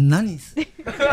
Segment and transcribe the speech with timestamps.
[0.00, 0.54] 何す？
[0.54, 1.10] なんかな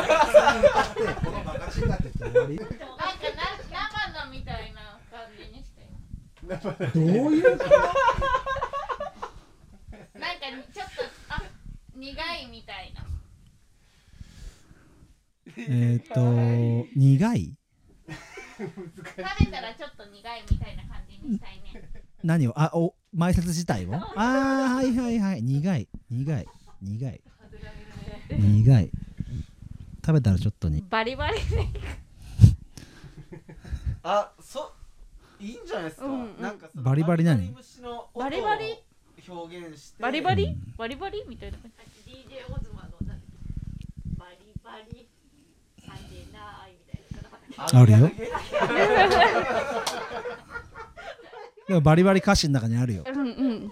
[4.14, 5.90] 生のみたいな感じにして
[6.94, 7.50] どういう？
[7.50, 7.66] なんか
[10.72, 11.42] ちょっとあ
[11.96, 13.04] 苦いみたいな。
[15.58, 16.22] えっ、と
[16.96, 17.58] 苦い？
[18.58, 18.70] 食
[19.40, 21.90] べたらちょっと苦いみたいな感じにしたいね。
[22.24, 22.54] 何を？
[22.56, 23.96] あお前説自体を？
[23.96, 25.42] ああはいはいはい。
[25.42, 25.90] 苦い。
[26.12, 26.48] 苦い。
[26.84, 27.22] 苦い
[28.38, 28.90] 苦い。
[30.06, 30.84] 食べたらちょっとに。
[30.90, 31.68] バリバリで
[34.04, 34.74] あそ
[35.40, 36.42] いいんじゃないですか、うんうん。
[36.42, 37.50] なんかそのバリバリ何？
[37.50, 38.84] 虫の音をバリバリ？
[39.28, 40.04] 表現して。
[40.04, 40.74] バリバリ、うん。
[40.78, 41.24] バリバリ？
[41.28, 41.58] みたいな。
[41.58, 41.72] 感
[42.06, 45.08] DJ オズマのなんだっけバリバリ
[45.84, 47.02] さんでないみたい
[47.58, 48.12] なあるよ。
[48.12, 48.30] え
[51.68, 53.04] でもバリバリ歌詞の中にあるよ。
[53.06, 53.72] じうんうん。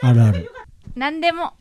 [0.00, 0.50] あるある。
[0.94, 1.52] なんでも。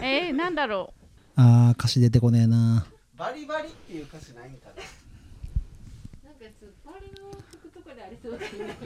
[0.00, 0.92] えー、なんだろ
[1.36, 2.86] あー歌詞出てこねえな。
[3.16, 4.74] バリバリっていう歌詞ないんかな。
[6.30, 8.76] なんか突っ張りの曲とかでありそうだよね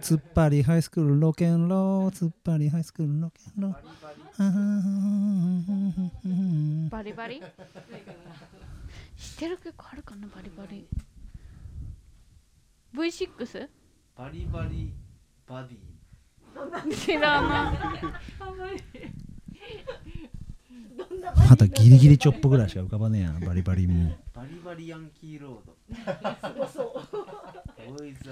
[0.00, 2.10] 突っ張りハイスクールロケンロー。
[2.10, 3.72] 突っ張りハイスクールロケンロー。
[3.72, 4.22] バリバリ？
[4.38, 7.40] あーうバリバリ？
[9.16, 10.26] 知ってる曲あるかな？
[10.28, 10.88] バリバリ。
[12.94, 13.68] V6?
[14.16, 14.92] バリバリ
[15.46, 15.78] バディ。
[16.94, 17.78] 知らない。
[18.40, 18.52] あ
[21.56, 25.76] とギリギリチョップぐらいしか浮かばねえやバリバリもバリバリヤンキーロード。
[26.48, 28.30] すごそうボーイズく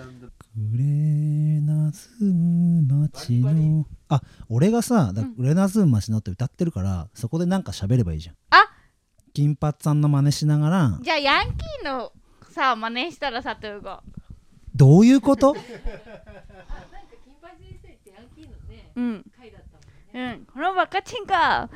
[0.77, 3.87] れなずむ街バリバの。
[4.09, 5.35] あ俺がさだうん。
[5.35, 8.37] くれなずむ街のって歌ってるからそこでなんか喋ればいいじゃん。
[8.51, 8.69] あ。
[9.35, 10.99] 金髪さんの真似しながら。
[11.03, 12.13] じゃあヤンキーの
[12.51, 14.03] さ真似したらさというが
[14.75, 15.55] どういうこと？
[15.55, 15.69] なんか
[17.25, 19.25] 金八先生ってヤンキーのねうん。
[19.37, 19.77] 回だった
[20.17, 20.35] もんね。
[20.35, 20.47] うん。
[20.47, 21.69] このバカチンが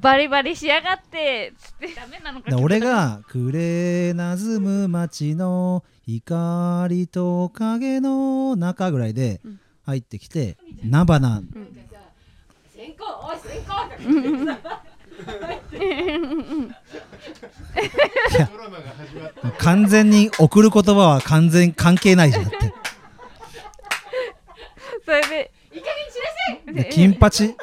[0.00, 1.88] バリバリしやがってつって。
[1.94, 9.60] ダメなのかで俺が「くれなずむ街の光と影の中」ぐらいでうん。
[9.88, 11.18] 入ってきて菜花。
[11.18, 11.46] なん。
[11.46, 11.54] か
[11.90, 11.98] さ
[12.76, 13.72] 先行おい先行
[19.58, 22.58] 完全に送る言葉は完全関係ないじゃんだって。
[25.06, 26.84] それでいい加減にしなさい。
[26.84, 27.48] で金八。
[27.48, 27.56] で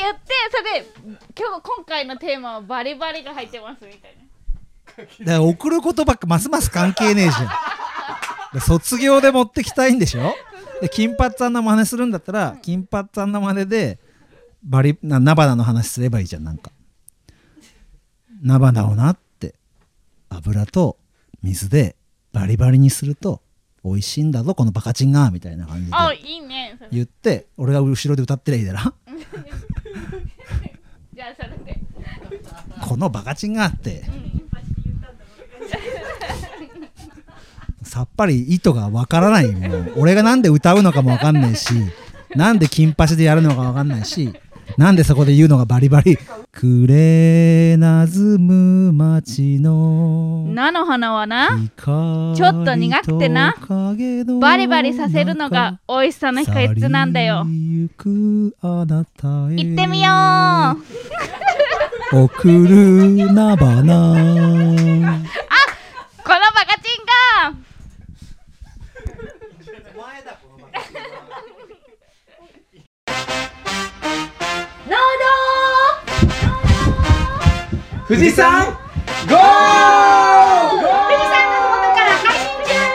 [0.00, 4.24] 言ってそれで今日今回のテーマはバリバリが入ってますみたいな。
[5.24, 7.48] で送る言葉ますます関係ねえじゃん。
[8.54, 10.34] で 卒業で持ってきたいんでしょ？
[10.80, 13.98] で金髪さんの真似するんだったら金髪さんの真似で
[14.62, 16.70] バリな菜花の話すればいいじゃんなんか。
[18.42, 19.54] 菜花をなって
[20.28, 20.98] 油と
[21.42, 21.96] 水で
[22.32, 23.40] バリバリにすると
[23.84, 25.96] 美味しいんだぞこのバカチンがみたいな感じで。
[25.96, 26.90] あいいねそれ。
[26.92, 28.92] 言って俺が後ろで歌ってりゃいいだろ
[31.14, 31.80] じゃあそれで。
[32.80, 34.04] このバカチンがって。
[37.82, 39.52] さっぱり意図がわからない。
[39.52, 41.72] もう俺がなんで歌うのかもわかんないし
[42.34, 44.34] なんで金八でやるのかわかんないし
[44.76, 46.18] なんでそこで言うのがバリバリ。
[46.52, 53.56] くれなずむ街の菜の花はなちちょっと苦くてな
[54.40, 57.44] バリバリさせるのが美味しさの秘訣なんだよ。
[57.44, 57.90] 行
[59.72, 60.12] ってみよ
[62.12, 62.14] う。
[62.24, 64.14] 送るなばな。
[64.14, 65.18] このバ
[66.66, 67.04] カチン
[67.50, 67.54] が
[78.06, 79.34] 富士山ゴー！
[80.68, 82.94] 富士山の麓から配信中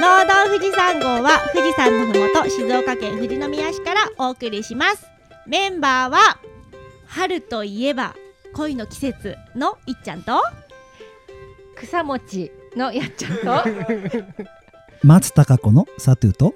[0.00, 5.06] 農道富士山号は富士山のふもと静岡県富士宮市からお送りします
[5.46, 6.38] メンバーは
[7.06, 8.14] 春といえば
[8.54, 10.42] 恋の季節のいっちゃんと
[11.76, 13.64] 草餅のやっちゃんと
[15.02, 16.54] 松たか子のサトゥと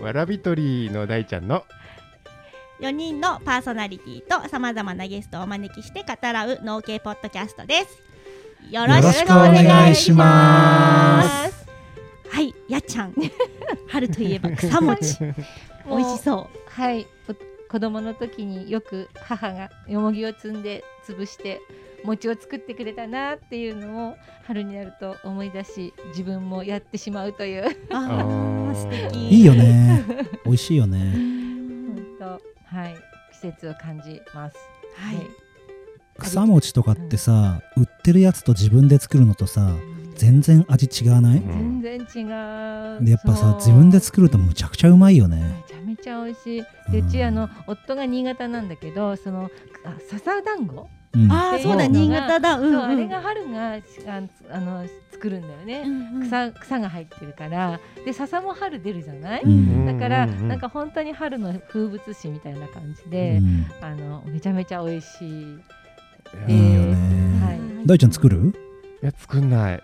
[0.00, 1.64] わらびとりの大ちゃんの
[2.80, 8.02] 4人のパーソナリティとさまざまなゲストをお招きして語らう農系ポッドキャストです。
[8.70, 11.66] よろしくお願いします。
[12.30, 13.14] はいやっちゃん。
[13.88, 15.18] 春といえば草餅。
[15.90, 17.34] 美味しそうはいお
[17.70, 21.60] 子供の時によく母がよもぎを摘んで潰して
[22.04, 27.64] 餅を作ってくれたなっていうのを春になると思い出し自分もやってしまうという。
[27.90, 29.28] あ素敵。
[29.28, 30.04] いいよね。
[30.44, 31.12] 美味しいよね。
[31.12, 32.24] 本当
[32.76, 32.94] はい
[33.32, 34.56] 季節を感じます。
[34.96, 35.26] はい。
[36.18, 39.76] 草餅とかってさ売ってるやつと自分で作るのとさ
[40.16, 41.38] 全然味違わない？
[41.38, 41.80] うん。
[41.80, 43.04] 全然違う。
[43.04, 45.64] でやっぱさ自分で作るとむちゃくちゃうまいよね。
[45.86, 46.64] めちゃめ美味しい。
[46.92, 49.50] でうちあの夫が新潟なんだけどその
[49.84, 51.32] あ笹団子うん。
[51.32, 52.58] ああそうだ新潟だ。
[52.58, 53.78] うんそうあうんれが春があ
[54.50, 56.26] あの作るんだよね、うんうん。
[56.26, 57.80] 草草が入ってるから。
[58.04, 60.48] で笹も春出るじゃない、うんだから、うんうんうん。
[60.48, 63.66] なんか本当に春の風物詩みたいな感じうで、ん。
[63.80, 65.30] あのめちゃめちゃ美味しい。
[65.30, 66.86] いやいいよは
[67.56, 67.86] ねい。
[67.86, 68.54] 大ちゃん作る？
[69.02, 69.82] いや作んない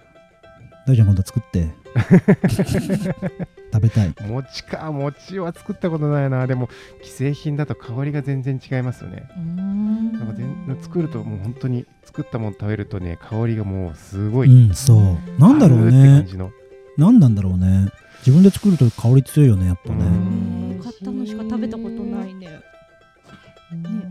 [0.86, 1.68] 大ちゃん今度作って。
[3.72, 4.14] 食べたい。
[4.28, 4.92] 餅か。
[4.92, 6.46] 餅は作ったことないな。
[6.46, 6.68] でも
[7.02, 9.28] 既製品だと香りが全然違いますよね。
[9.36, 10.12] うーん。
[10.12, 15.40] なんか全作るともう本当に作ったもの食べるとね香りがもうすごうい、んそう。
[15.40, 16.50] なんだろう春ってね感じの。
[16.96, 17.88] なんなんだろうね。
[18.26, 20.04] 自分で作ると香り強いよねやっぱうね。
[20.04, 20.80] うん。
[20.82, 22.00] 買ったのしか食べたことないね。
[22.00, 22.03] うんね、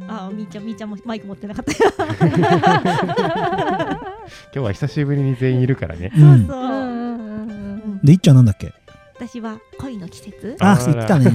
[0.08, 1.92] あーみーちゃんみーちゃんもマイク持ってなかったよ。
[3.54, 3.98] 今
[4.54, 6.12] 日は久しぶりに全員いるからね。
[6.16, 6.58] うんそう。
[6.58, 8.00] うん。
[8.04, 8.74] うでいっちゃんなんだっけ？
[9.16, 10.58] 私は恋の季節。
[10.60, 11.32] あ言ったね。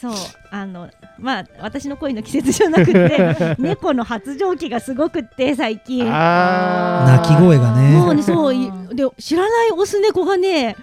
[0.00, 0.12] そう
[0.50, 6.06] あのまあ私の恋の季節じゃなくて 猫の発情期がすごくって最近。
[6.10, 7.98] あ鳴き声がね。
[7.98, 10.76] もうねそういで知らないオス猫がね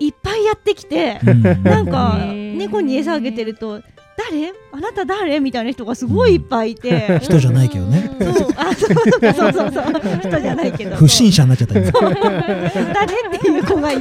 [0.00, 1.42] いっぱいやってきてうん。
[1.62, 3.80] なんか猫に餌あげてると
[4.16, 4.52] 誰？
[4.72, 5.40] あなた誰？
[5.40, 8.10] みたいな人がすごいいっぱいいて、 人じゃないけどね。
[8.20, 8.48] そう。
[8.56, 8.94] あそう
[9.34, 9.84] そうそうそう。
[10.20, 10.96] 人じゃないけど。
[10.96, 13.14] 不審者になっちゃった今誰？
[13.36, 13.96] っていう子がい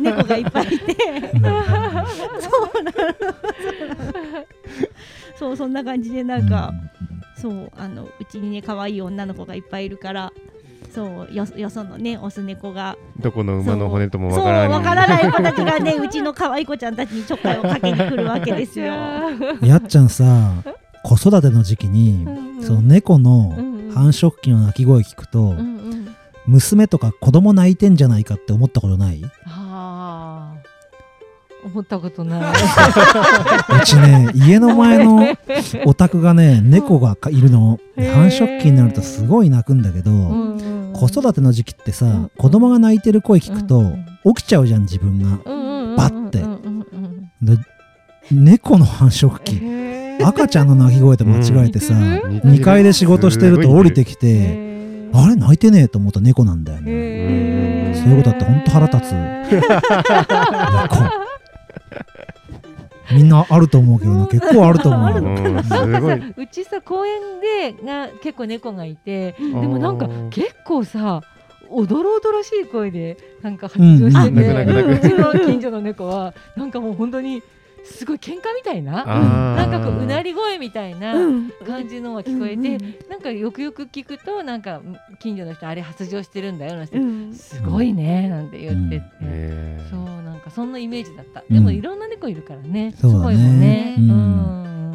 [0.00, 0.96] 猫がいっぱいいて。
[1.34, 1.42] うん。
[1.42, 1.62] そうなの。
[1.62, 2.82] そう。
[2.82, 4.46] なの
[5.38, 6.72] そうそんな感じでなんか、
[7.36, 10.32] そうあのうちにね可愛い女の子がいっぱいいるから
[10.96, 12.96] そうよよそのねオス猫が。
[13.20, 14.68] どこの馬の骨ともわからない。
[14.68, 18.94] わからない子たちがね うちの可愛い子ちゃんたちにちょっかいをかけに来るわけですよ。
[19.60, 20.24] やっちゃんさ
[21.02, 22.62] 子育ての時期にうんうん。
[22.62, 23.50] その猫の
[23.92, 25.76] 繁殖期の鳴き声聞くとうんうん
[26.46, 29.20] 娘とか子供泣いてんじゃないかって思ったことない？
[29.20, 29.65] うああ
[31.66, 32.54] 思ったことない。
[33.84, 35.26] ちね家の前の
[35.84, 37.78] お宅がね猫がいるの。
[37.96, 42.30] 繁殖期になるとすごい泣くんだけどうんうん子育ての時期ってさん。
[42.38, 44.04] 子供が泣いてる声聞くとうん。
[44.34, 45.38] 起きちゃうじゃん自分が。
[45.44, 46.38] うんうんうんバッて。
[46.40, 47.58] うんうんうんで
[48.30, 49.60] 猫の繁殖期。
[50.24, 52.32] 赤ちゃんの鳴き声と間違えてさ似てる？
[52.32, 55.18] 似てる2階で仕事してると降りてきてへー。
[55.22, 57.92] あれ泣いてねえと思った猫なんだよね。
[57.94, 59.12] そういうことあってほんと腹立つ。
[59.46, 61.25] 猫
[63.12, 64.26] みんなあると思うけどな。
[64.26, 65.16] 結構あると思うよ。
[65.16, 65.62] うん。
[65.64, 66.34] すごい。
[66.36, 69.32] うちさ公園でが結構猫がいて。
[69.38, 71.22] でもなんか結構さ
[71.68, 77.42] おどろおどろしい声でなんか発情してて、うちの近所の猫はなんかもう本当に
[77.86, 81.52] すごい喧嘩みたいななんかこううなり声みたいなうん。
[81.66, 82.78] 感じのが聞こえて、
[83.08, 84.80] なんかよくよく聞くとなんか
[85.18, 87.34] 近所の人あれ発情してるんだよなんて、うん。
[87.34, 89.04] すごいねなんて言ってて、
[89.90, 91.54] そうなんかそんなイメージだった、うん。
[91.54, 93.96] でもいろんな猫いるからねすごいもんね。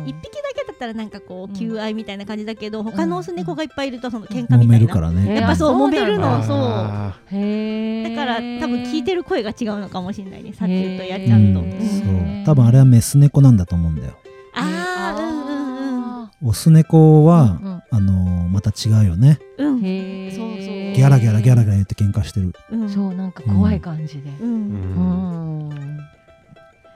[0.05, 0.40] 一匹
[0.81, 1.55] ったらなんかこうん。
[1.55, 4.65] う求愛みたいな感じだけど他のオス猫がいっぱいいるとその喧嘩揉みたいな。
[4.67, 5.35] めるからね。
[5.35, 6.57] やっぱそう揉めるのそう。
[6.57, 11.71] だから多分聞いてる声が違うのかもしれないねサチューとやっちゃんと、へうん。
[11.77, 12.45] ーそう。
[12.45, 14.13] 多分あれはメス猫なんだと思うんだよ。
[14.55, 19.39] あーうんうんうんオス猫は、うんあのーまた違うよね。
[19.57, 19.79] うん。
[19.79, 20.31] へー。
[20.31, 20.93] そうそう。
[20.95, 22.53] ギャラギャラギャラギャラ言って喧嘩してる。
[22.71, 22.89] うん。
[22.89, 24.29] そうなんか怖い感じで。
[24.41, 24.51] ううん。
[24.51, 25.99] うんん。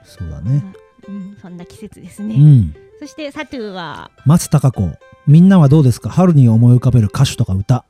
[0.04, 0.64] そうだね
[1.08, 1.36] うん。
[1.40, 2.74] そんな季節ですうね、ん。
[2.98, 4.10] そしてサトゥーは？
[4.24, 4.90] 松たか子。
[5.26, 6.10] みんなはどうですか？
[6.10, 7.84] 春に思い浮かべる歌手とか歌。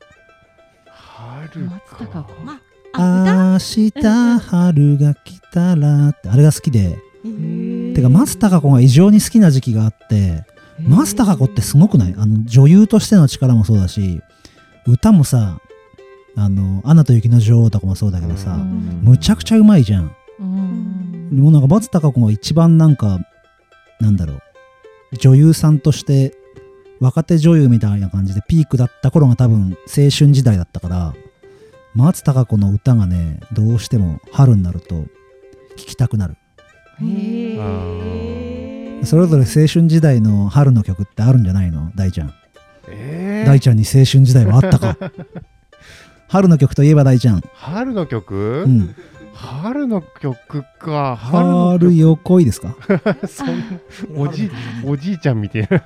[0.85, 2.43] 春松たか子？
[2.43, 2.59] ま
[2.93, 3.57] あ明
[3.91, 6.29] 日春が来たらって。
[6.29, 6.97] あれが好きで。
[7.23, 10.45] 歌てか松たか子が異常に好きな時期があって。
[10.79, 12.15] 松たか子ってすごくない？
[12.17, 14.21] あの女優としての力もそうだし
[14.85, 15.59] 歌もさ
[16.35, 19.01] あの「アナと雪の女王」とかもそうだけどさ、うん。
[19.03, 20.15] むちゃくちゃうまいじゃん。
[20.39, 23.19] うんでもなんか松たか子が一番なんか
[23.99, 24.41] なんだろう。
[25.19, 26.33] 女優さんとして
[26.99, 31.13] 若手女優みたいな感じでピークだった頃が多分青春時代だったから
[31.95, 35.05] 松たか子の歌がねどうしても春になると聴
[35.75, 36.35] きたくなる。
[39.03, 41.91] それぞれ青春時代の春の曲ってあるんじゃないの？
[41.95, 42.33] 大ちゃん。
[42.89, 43.47] えー。
[43.47, 44.97] 大ちゃんに青春時代はあったか。
[46.27, 48.95] 春の曲といえば大ちゃん、春の曲、うん、
[49.37, 51.15] 春の曲か。
[51.15, 52.75] 春よ来いですか
[54.15, 54.49] おじ
[54.83, 55.69] おじいちゃんみたいな。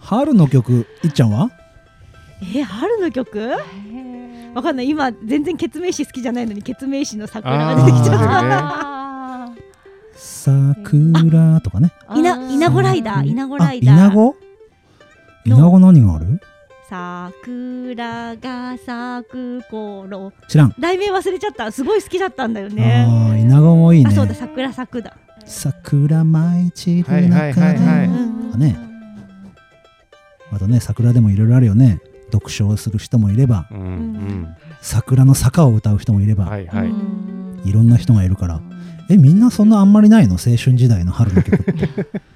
[0.00, 1.50] 春の曲いっちゃんは？
[2.54, 3.50] え春の曲？
[4.54, 4.88] わかんない。
[4.88, 9.52] 今全然ケツメイシ好きじゃないのにケツメイシの桜が出てきちゃっああ
[10.14, 11.92] 桜とかね。
[12.08, 13.94] た稲稲子ライダー稲子ライダー。
[13.94, 14.36] あ稲子？
[15.44, 16.40] 稲子何がある？
[16.92, 20.30] 桜が咲く頃。
[20.46, 20.74] 知らん。
[20.78, 21.72] 題名忘れちゃった。
[21.72, 23.06] すごい好きだったんだよね。
[23.08, 24.10] ああ稲子もいいね。
[24.10, 25.16] あそうだ桜咲くだ。
[25.46, 27.76] 桜舞い散るはいはい中ではい。
[27.78, 28.08] はい
[28.46, 28.76] とかね。
[30.52, 31.98] あとね桜でもいろいろあるよね。
[32.30, 34.56] 読書をする人もいればうんうん。
[34.82, 37.68] 桜の坂を歌う人もいれば、はいはい。
[37.68, 38.60] い、ろんな人がいるから。
[39.08, 40.34] えみんなそんなあんまりないの？
[40.34, 41.88] 青春時代の春の曲って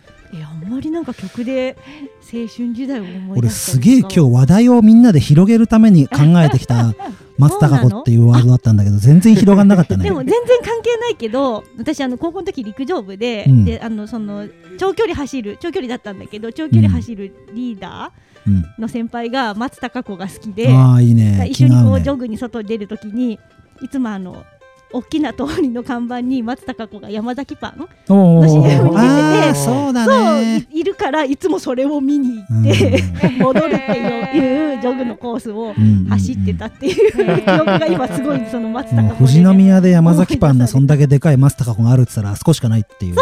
[0.69, 1.77] まりなんか曲で
[2.21, 6.95] 青春時代を思い俺出したすげえ今日話題をみんなで広げるために考えてきた
[7.39, 10.05] 松たか子っていうワードだったんだけど全然広がんなかったね。
[10.05, 13.65] でも全然関係ないけど私あの高校の時陸上部で,、うん。
[13.65, 18.13] であのその長距離走る長距離だったんだけど長距離走るリーダ
[18.47, 21.49] うんーの先輩が松たか子が好きで、ああいいね。
[21.51, 23.41] 一緒にこうジョグに外に出るときに
[23.83, 24.45] いつもあの
[24.93, 27.89] 大きな通りの看板に松たか子が山崎パン。
[28.09, 33.03] の CM に出ててそうだそうねいいるからいつもそれを見に行って、
[33.43, 36.07] 戻るっていういうジョグのコースをうん。
[36.07, 37.13] 走ってたっていう
[37.43, 43.17] 記憶が今すごいその松たか子で富士宮で山崎パンのそんだけでかい松たか子があるって言ったらあそこしかないっていう。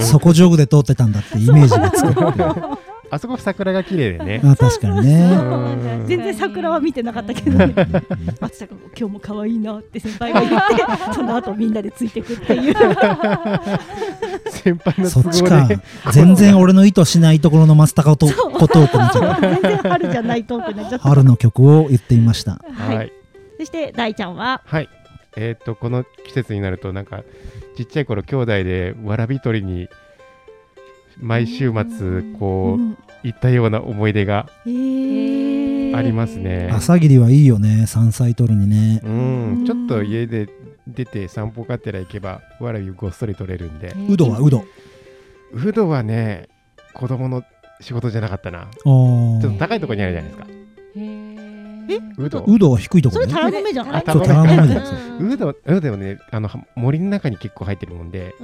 [0.00, 4.40] そこジョグで通ってたんだってイメージがつくってあそこ桜が綺麗でね。
[4.44, 5.22] あ確かにね。
[5.22, 7.58] うん全然桜は見てなかったけど。
[7.66, 7.74] ね
[8.40, 10.74] 松たか子今日も可愛いなって先輩が言って
[11.14, 12.74] その後みんなでついてくっていう。
[14.50, 15.64] 先輩のそっちか。
[15.66, 15.78] で
[16.10, 19.40] 全然俺の意図しないところの松たか子と小トークになっちゃった。
[19.40, 21.08] 全然春じゃないトークになっちゃった。
[21.08, 22.60] 春の曲を言ってみました。
[22.72, 23.12] はい。
[23.58, 24.60] そして大ちゃんは？
[24.64, 24.88] はい。
[25.36, 27.22] えっとこの季節になるとなんか
[27.76, 29.88] ちっちゃい頃兄弟でわらび取りに
[31.20, 36.70] 毎週末こう行ったような思い出がありますね。
[36.72, 39.00] 朝霧はいいよね山菜取るにね。
[39.02, 39.64] うん。
[39.66, 40.48] ちょっと家で
[40.86, 43.94] 出て散歩がてら行けばわらびごっそり取れるんで。
[44.10, 44.64] うどはうど。
[45.54, 46.48] うどはね
[46.92, 47.42] 子供の
[47.80, 48.68] 仕事じゃなかったな。
[48.84, 50.46] おちょっと高いところにあるじゃないですか。
[51.88, 52.44] えうど。
[52.46, 53.32] うどは低いところね。
[53.32, 54.82] それタラの芽じゃないあそうタラの芽だよ
[55.18, 58.34] うどうどはねあのは森の中に結構入ってるもんで。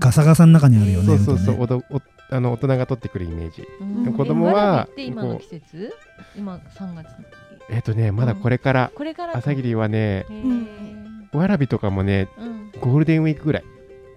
[0.00, 2.00] ガサガサの中にあるよねそうそうそううおどお
[2.30, 3.66] あの大人が取ってくるイメージ。
[3.80, 4.12] うん。
[4.12, 5.94] 子供は今の季節？
[6.36, 7.06] 今3月。
[7.70, 8.92] えっ、とねまだこれから。
[8.94, 9.38] これからか。
[9.38, 10.26] 朝霧はね
[11.32, 12.70] わらびとかもねうん。
[12.80, 13.64] ゴールデンウィークぐらい。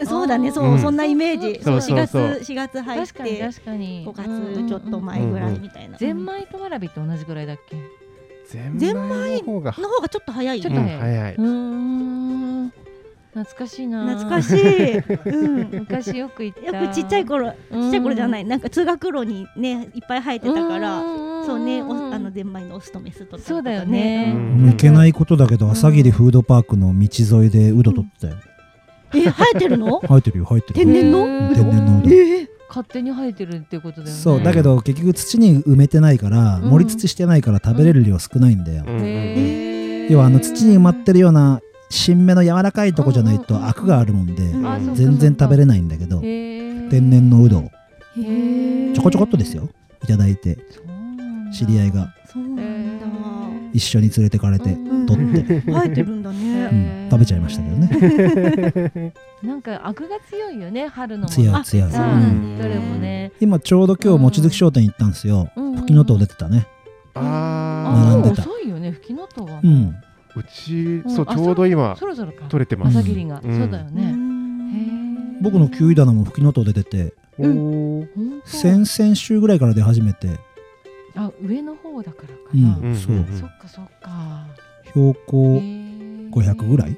[0.03, 0.51] そうだね。
[0.51, 0.80] そう、うん。
[0.80, 1.63] そんなイメージ。
[1.63, 2.24] そうそうそう。
[2.24, 4.06] 4月4月入っ確かにて確かに。
[4.08, 7.77] 5月ちょっと前ぐらいみたいな、ゼンマイとわらびって同じぐらいだっけ？
[8.51, 11.36] ゼンマイの方がの方がちょっと早いよちょっとね、うん早い。
[11.36, 12.00] うーん
[13.33, 14.05] 懐かしいな。
[14.17, 16.77] 懐かしい、 うん、昔よく行った。
[16.81, 17.55] よくちっちゃい頃ちっ
[17.91, 18.45] ちゃい頃じゃない。
[18.45, 21.01] なんか通学路にねいっぱい生えてたから
[21.45, 24.33] そうねおあのゼンマイのオスとメスとそうだよね。
[24.35, 24.69] うん。
[24.69, 28.27] いけないことだけど朝霧フードパークの道沿いでうど取って。
[28.27, 28.33] たよ
[29.13, 30.01] え生えてるの？
[30.01, 31.25] 生えてるよ生えてる天然の？
[31.25, 32.09] うん天然のうど。
[32.67, 34.11] 勝手に生えてるってことだよね。
[34.11, 36.69] そうだけど結局土に埋めてないからうん。
[36.69, 38.83] 盛り土してないから食べれる量少ないんだよ。
[38.85, 40.11] うんうんうんへー。
[40.11, 41.61] 要はあの土に埋まってるような
[41.91, 44.43] 新芽の柔らかいとこじゃないとアクがあるもんで
[44.95, 47.69] 全然食べれないんだけど天然のうど
[48.17, 48.93] へー。
[48.93, 49.69] ちょこちょこっとですよ。
[50.03, 50.57] いただいて。
[51.53, 52.13] 知り合いが。
[53.74, 59.13] 一緒に連れてかれてうん取って、生えてるんだうね、ん、食べちゃいましたけどね。
[59.43, 61.29] なんかアクが強いよね春のもの。
[61.29, 62.57] 強い強い、さあうん。
[62.57, 63.31] どれもね。
[63.39, 65.50] 今ちょうど今日望月商店行ったんですよ。
[65.55, 66.67] うん吹きのとう出てたね。
[67.13, 68.41] あ並んでた。
[68.41, 69.62] 遅いよね吹きのとは。
[69.63, 69.69] うん。
[69.69, 69.93] ー
[70.35, 72.45] うちそうあちょうど今そろそろか。
[72.47, 72.97] 取れてます。
[72.97, 73.41] 朝霧が。
[73.43, 73.57] うん。
[73.59, 74.15] そうだよね。
[75.41, 77.13] 僕のキウイ棚も吹きのとう出て
[78.45, 80.39] 先々週ぐらいから出始めて。
[81.15, 83.25] あ上の方だからかうんなうんそううん。
[83.38, 84.47] そっかそっか。
[84.93, 86.29] 標高へー。
[86.31, 86.97] 500ぐらい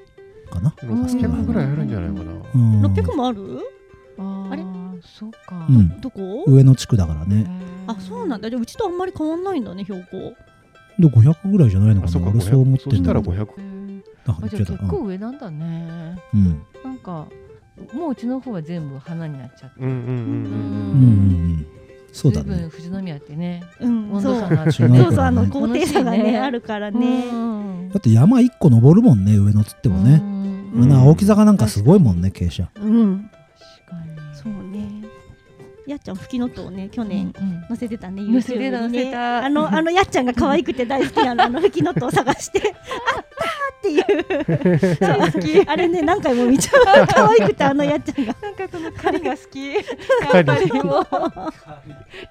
[0.51, 2.31] かな？600ぐらいあるんじゃないかな。
[2.53, 2.85] うん。
[2.85, 3.59] 600もある？
[4.19, 4.61] ああれ？
[4.61, 5.65] ーそっか。
[5.67, 5.99] うん。
[6.01, 6.43] どこ？
[6.45, 7.91] 上の地区だからへねー。
[7.91, 8.49] あそうなんだ。
[8.49, 10.35] じゃあうちとあんまり変わんないんだね標高
[11.10, 14.01] で500ぐらいじゃないのかあそっかな俺そう思って500そしたらんだけど500へー。
[14.25, 16.17] ああじゃ結構上なんだね。
[16.33, 16.39] うん。
[16.39, 17.27] うんなんか
[17.93, 19.79] もううちの方は全部花になっちゃって。
[19.81, 20.15] うんうんうんうんうん。
[20.15, 20.19] う
[21.62, 21.65] ん
[22.12, 22.69] そうだね。
[22.69, 24.89] 富士宮ってねうん温そう度差がそう。
[24.89, 26.39] ねそうあのね高低差がねね。
[26.39, 27.25] あるからね。
[27.31, 27.89] うん。
[27.89, 30.22] だって山一個登るもんね上のつってもね。
[30.75, 30.83] うん。
[30.83, 32.72] あの青木坂なんかすごいもんね傾斜。
[32.88, 33.12] うん
[35.87, 42.61] やっちゃん吹きのとをね去年うん載せてたね載せて YouTube たにねあのあの やっちゃんが可愛くて大好きなのあの吹きのとを探して
[43.15, 44.95] あったーっていう。
[44.95, 45.31] そう。
[45.31, 47.07] 好きあれね何回も見ちゃう。
[47.07, 48.35] 可愛くてあのやっちゃんが。
[48.41, 49.73] なんかこの狩りが好き。
[49.73, 51.07] やっぱりもう。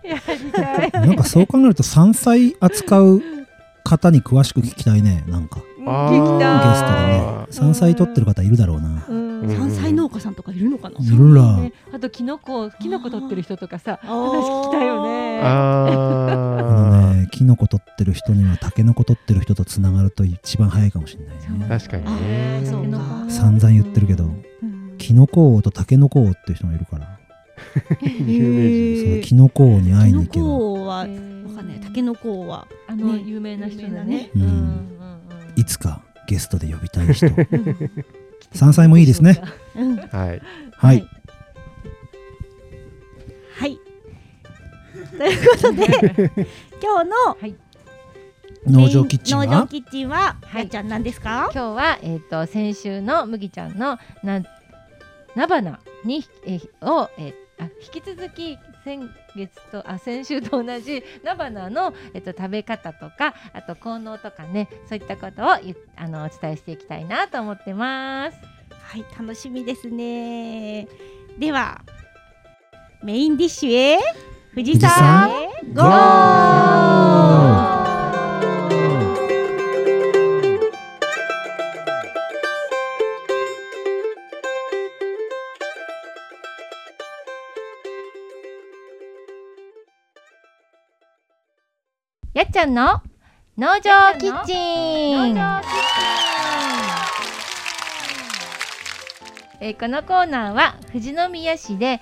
[0.06, 0.52] やり。
[0.52, 3.22] たいなんかそう考えると山菜扱う
[3.84, 6.44] 方に詳しく聞きたいねなんかあゲストで
[7.06, 9.04] ね山菜取ってる方いるだろうな。
[9.48, 10.96] 山菜農家さんとかいるのかな？
[11.00, 11.56] いるら。
[11.56, 14.14] ねあとキノコキノコ取ってる人とかさ話
[14.66, 15.40] 聞きたいよね。
[15.42, 15.86] あ
[16.30, 21.66] あのねキノコ取ってる人にはタケノコ取ってる人とつながると一番早いかもしれないね。
[21.66, 22.62] ー確かにね。
[22.98, 23.24] か。
[23.28, 24.94] 散々言ってるけどうん。
[24.98, 27.18] キノコ王とタケノコ王っていう人がいるから。
[28.26, 29.20] 有名人。
[29.22, 30.44] キノコ王に会いキノに行けば。
[30.46, 31.80] コ王はわかんない。
[31.82, 34.04] タケノコ王はあの、ね有名な人だね。
[34.04, 34.30] ね。
[34.36, 34.42] うん。
[34.42, 34.48] うん。
[34.48, 34.92] うん
[35.56, 37.26] いつかゲストで呼びたい人。
[38.52, 39.40] 山菜もいいですね。
[39.76, 40.42] うんはい。
[40.76, 41.08] はい。
[43.58, 43.78] はい。
[45.16, 45.84] ということで
[46.82, 47.54] 今日のはい。
[48.66, 49.46] 農場キッチンは？
[49.46, 50.68] 農場キッチンは、はい。
[50.68, 51.50] ちゃんなんですか？
[51.52, 54.40] 今日は、えっと先週の麦ちゃんのな
[55.34, 68.38] 菜花に、えを、えあ引き続き先月とあ先週と同じ 菜花の、えっと食べ方とかあと効能とかねそういったことをゆあのお伝えしていきたいなと思ってます。
[68.82, 70.86] はい楽しみですね
[71.38, 71.80] では
[73.02, 73.98] メインディッシュへ
[74.54, 76.91] 富士山へゴー
[92.52, 93.00] っちゃんの
[93.56, 95.34] 農場キッチン
[99.60, 101.98] えーこのコーナーは富士宮市で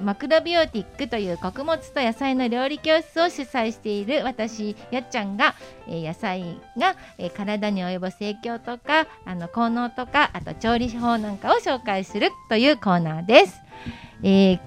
[0.00, 5.54] マクロビオティックという穀物と野菜の料理教室を主催している私やっちゃんが、
[5.86, 13.60] えー野菜が、えー体に及ぼす影響とかあの効能とかあと調理法なんかを紹介するというコーナーです。
[14.22, 14.60] えー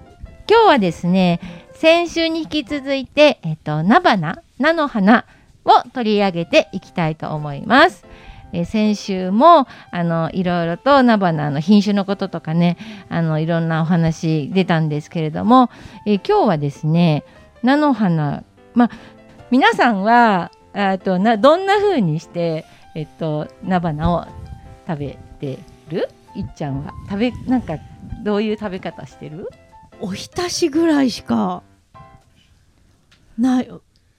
[0.47, 1.39] 今日はですね
[1.73, 5.25] 先週に引き続いて、えっと菜花菜の花
[5.65, 8.05] を取り上げていきたいと思います。
[8.53, 12.77] え先週もあのいろいろと菜花の品種のこととかね
[13.09, 15.69] あのいろんなお話出たんですけれども、
[16.05, 17.25] え今日はですね
[17.61, 18.43] 菜の花
[18.73, 18.89] まあ
[19.51, 22.63] 皆さんはあとなどんな風にして
[22.95, 24.27] えっと菜花を
[24.87, 26.07] 食べてる？
[26.35, 26.93] いっちゃんは。
[27.09, 27.79] 食べなんか
[28.23, 29.49] どういう食べ方してる？
[29.99, 31.63] おひたしぐらいしか
[33.37, 33.69] ない。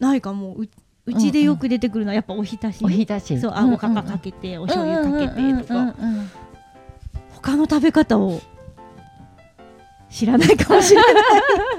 [0.05, 0.69] ないかもうう
[1.07, 3.39] うちでよく出てくるのはやっぱおひたし、おひたし。
[3.39, 5.75] そうあおかかかけてお醤油かけてとか。
[5.81, 6.31] うん
[7.45, 8.41] 他の食べ方を
[10.09, 11.15] 知らないかもしれない。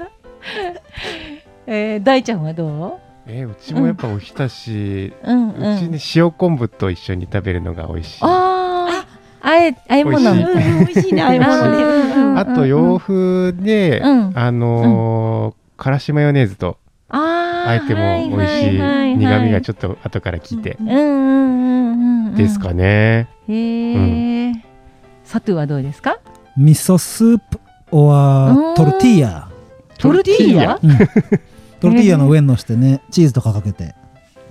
[1.66, 5.48] えー、大ちゃんはどえーうちもやっぱおひたし、う、うん。
[5.50, 8.22] うちね塩昆布と一緒に食べるのが美味しい。
[8.22, 9.04] ああ
[9.40, 10.18] ああえあえ物。
[10.20, 10.44] 美味しい。
[10.44, 12.54] うん美味しいねああいうものねうんうん。
[12.54, 14.32] と洋風で、うん。
[14.38, 18.78] あのーからしマヨネーズとあーあえても美味しい
[19.16, 20.76] 苦味がちょっと後からきて。
[20.80, 21.02] うんうんうんう
[22.24, 22.34] んうん。
[22.36, 24.52] ですかね、へえ、
[25.24, 26.18] サトゥはどうですか？
[26.58, 27.58] 味噌スープ
[27.90, 29.48] or トルティーヤ、
[29.98, 30.78] トルティーヤ？
[30.82, 30.98] うん、
[31.80, 33.94] トルティーヤの上にのしてねチーズとかかけて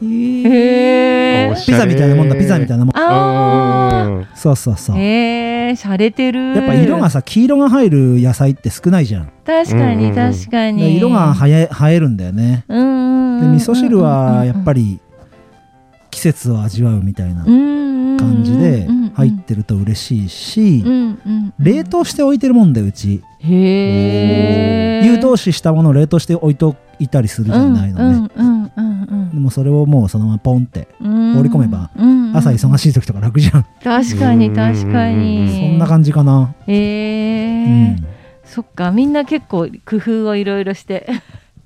[0.04, 2.98] へえピザみたいなもんだピザみたいなもん。
[2.98, 4.96] あうんそうそうそう。
[4.96, 6.56] あへえ洒落てる。
[6.56, 9.32] やっぱ色がさ黄色が入る野菜って少ないじゃん。
[9.46, 10.98] 確かに確かでに。
[10.98, 12.66] 色がはえ映えるんだよね。
[12.68, 15.00] で味噌汁はやっぱり
[16.12, 17.44] 季節を味わうみたいな
[18.18, 20.84] 感感じで入ってると嬉しいし
[21.60, 23.22] 冷凍して置いてるもんでうち。
[23.40, 28.30] へえ湯通ししたものを冷凍して置いといたりするじゃないのね。
[28.36, 31.34] うんうんうんでもそれをもうそのままポンってうん。
[31.36, 31.92] 放り込めば
[32.34, 33.66] 朝忙しい時とか楽じゃん。
[33.84, 35.70] 確かに確かに。
[35.72, 36.54] そんな感じかな。
[36.68, 38.08] へえうん。
[38.44, 41.08] そっかみんな結構工夫をいろいろして。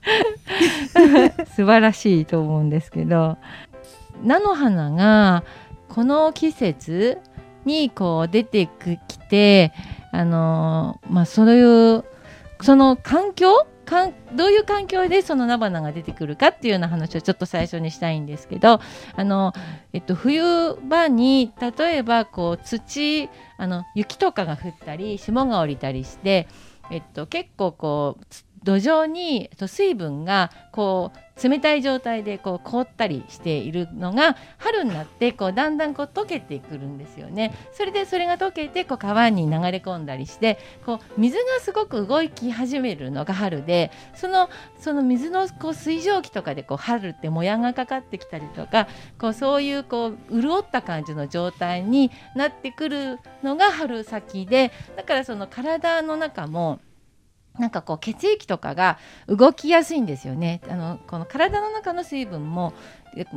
[1.56, 3.38] 素晴らしいと思うんですけど。
[4.24, 5.44] 菜の花が
[5.88, 7.20] この季節
[7.65, 8.70] にこう出て
[9.08, 9.72] きて
[10.12, 12.04] あのーまあそういう
[12.62, 18.80] その環境かんどういう環境でその菜花が出てくるかっていうような話をちょっと最初にしたいんですけど
[19.15, 19.54] あの、
[19.93, 26.47] えっと、冬場に例えばこう土あの雪とかが降ったり霜が降りたりして、
[26.91, 28.25] えっと、結構こう
[28.63, 37.54] 土壌に水分がこう冷たい状態でこう凍ったりしているのが春になってこうだんだんこう溶けてくるんですよね。
[37.73, 44.49] それでそれが溶けてこう川に流れ込んだりしてこう水がすごく動き始めるのが春でその
[44.80, 56.80] その水のこう水蒸気とかでこう春ってもやがかかってきたりとかこうそういうこう潤った感じの状態になってくるのが春先でだからその体の中も
[57.60, 60.62] なんかこう血液とかが動きやすいんですよね。
[60.69, 62.74] あのこの体の中の水分も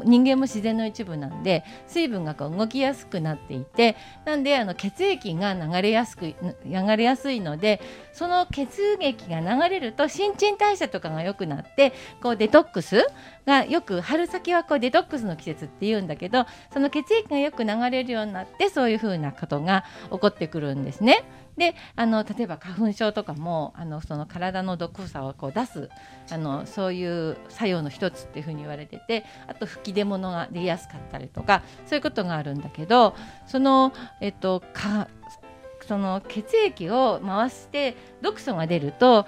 [0.04, 7.80] 人間も自然の一部なんで水分がこう動きやすくなっていてなんであの血液が流れやすく流れやすいので
[8.12, 13.06] その血液が流れると新陳代謝とかが良くなってこうデトックス
[13.46, 21.24] がよく春先はこうデトックスの季節って言うんだけどその血液がよく流れるようになってそういうふうなことが起こってくるんですね。
[21.56, 25.90] であの例えば花粉症とかもあのその体の毒素をこう出す
[26.30, 33.14] あのそういう作用の一つっていうふうに言われててあと吹き出物が出やすかったりとかそういうことがあるんだけど
[33.46, 35.08] そのえっとか
[35.86, 39.26] その血液を回して毒素が出ると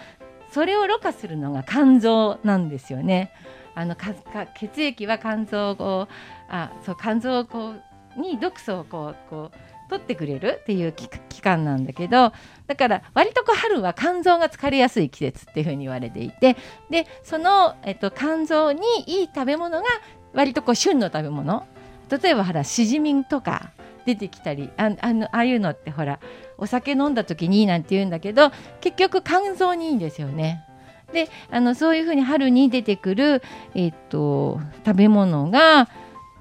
[0.50, 3.32] それをろ過するのが肝臓なんですよね。
[3.74, 6.08] あのかか血液は肝臓を
[6.48, 7.74] あそう肝臓をこ
[8.16, 12.32] うに毒素をこうこう取ってくれるっていう期間なんだけど
[12.66, 16.56] だから割と春は肝臓が疲れやすい季節っていうふうに言われていて
[16.90, 19.86] でその、えっと、肝臓にいい食べ物が
[20.32, 21.66] 割とこう旬の食べ物
[22.10, 23.70] 例えばほらしじみとか
[24.06, 26.20] 出てきたりああのああいうのってほら
[26.58, 30.64] お酒飲んだ時にいいなんて言うんだけど結局肝臓にいいんですよね。
[31.12, 33.42] であのそういうふうに春に出てくる、
[33.74, 35.88] えっと食べ物が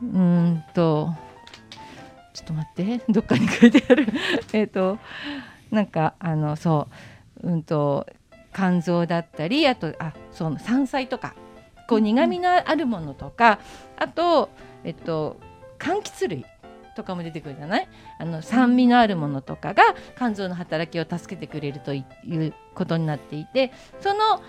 [0.01, 1.13] うんと
[2.33, 3.01] ちょっと待って。
[3.11, 4.07] どっかに書いてある。
[4.53, 4.97] えっと
[5.71, 6.87] なんかあのそ
[7.43, 7.47] う。
[7.47, 8.07] うんと
[8.55, 11.35] 肝臓だったりあとあそう山菜とか。
[11.87, 13.59] こう苦みのあるものとか、
[13.97, 14.49] あと
[14.85, 15.37] えっと
[15.77, 16.45] 柑橘類
[16.95, 17.87] とかも出てくるじゃない？
[18.19, 19.83] あの酸味のあるものとかが
[20.15, 23.71] 肝臓の働きを助けてくれるということになっていて。
[23.99, 24.41] その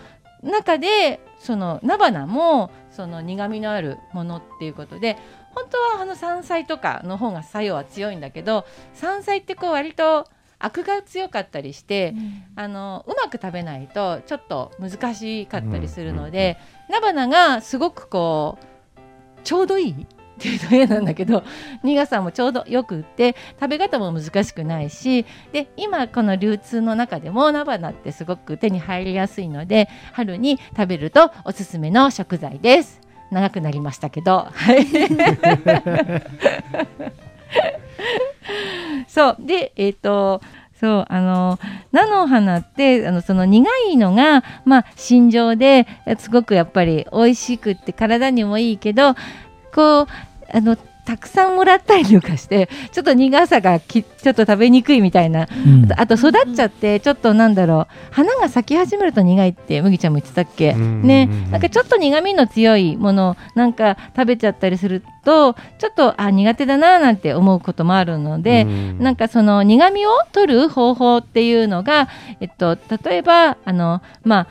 [0.45, 5.17] 中でその菜花もその苦みのあるものっていうことで
[5.55, 8.65] 本当はあの山菜とかの方が作用は強いんだけど
[8.95, 10.27] 山菜ってこう割と
[10.59, 12.15] アクが強かったりして、
[12.57, 16.57] あのうまく食べないとちょっと難しかったりするので、
[16.89, 19.97] 菜花がすごくこうちょうどいいっ
[20.39, 21.45] ていうと変なんだけど
[21.85, 33.01] 苦さもちょうどよくって食べ方も難しくないしで今この流通の中でも菜花ってすごく手に入りやすいので春に食べるとおすすめの食材です。
[33.35, 34.87] 長くなりましたけど、はい。
[39.09, 40.41] そうでえっ、と
[40.81, 41.59] そうあの
[41.93, 45.87] 菜の花ってあのその苦いのがまあ心情で
[46.19, 49.15] すごくやっぱり美味しくって体にもいいけど
[49.73, 50.07] こう
[50.53, 55.47] あのたくさんもらったりとかしてちょっと苦さがきちょっと食べにくいみたいな。
[55.67, 55.89] うん。
[55.97, 60.73] あと育っちゃってちょっとなんだろう花が咲き始めると苦いって麦ちゃんも言ってたっけ？
[60.73, 61.03] うん。
[61.03, 61.27] ね。
[61.51, 68.99] なんかちょっと苦味の強いものなんか食べちゃったりするとちょっとあ苦手だななんて思うこともあるので、うん。
[68.99, 72.09] なんかその苦味を取る方法っていうのが、
[72.41, 74.47] えっと、例えばあのまあ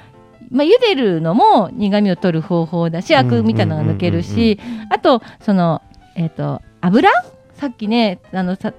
[0.52, 5.82] まあ、茹でるのも苦味を取る方法だしアクみたいなのが抜けるしあとその、
[6.15, 7.10] えっと、油？
[7.56, 8.73] さっきねあのさ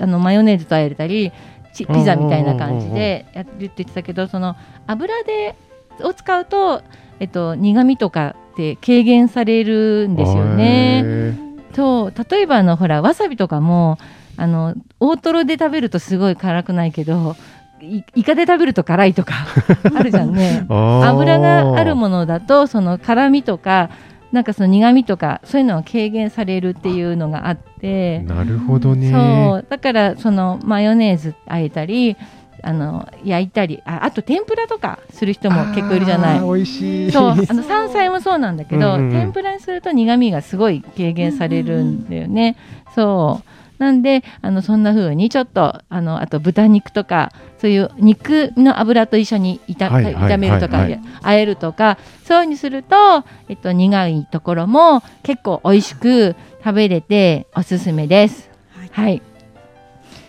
[0.00, 1.32] あのマヨネーズとあえたり
[1.72, 5.56] チピザみたいな感じでやるって言ってたけどその油で
[6.02, 6.82] を使うと、
[7.18, 11.02] えっと、苦味とかって軽減されるんですよね。
[11.04, 11.34] へ
[11.74, 13.98] そう例えばあのほらわさびとかも
[14.36, 17.36] あの大トロで食べるとすごい辛くないけど
[17.80, 19.34] いイカで食べると辛いとか
[19.94, 20.64] あるじゃんね。
[20.68, 23.90] 油があるものだとその辛みとか
[24.32, 28.20] なんかその苦味とかそういうのが軽減されるっていうのがあって。
[28.20, 29.10] なるほどね。
[29.10, 29.66] そう。
[29.68, 32.16] だからそのマヨネーズあえたり
[32.62, 36.40] あの焼いたりああと天ぷらとかする人も結構いるじゃない。
[36.40, 37.12] 美味しい。
[37.12, 37.30] そう。
[37.30, 39.10] あの山菜もそうなんだけど、うんうんうん。
[39.10, 42.56] 天ぷらにすると苦味がすごい軽減されるんだよね。
[42.94, 58.50] そうなんであのそんな風にちょっとあのあと豚肉とかそういう肉の油と一緒に炒,、はいはい炒めるとか、はいはいあえるとかそういう風にすると、えっと、苦いところも結構美味しく食べれておすすめです。
[58.90, 59.22] はい、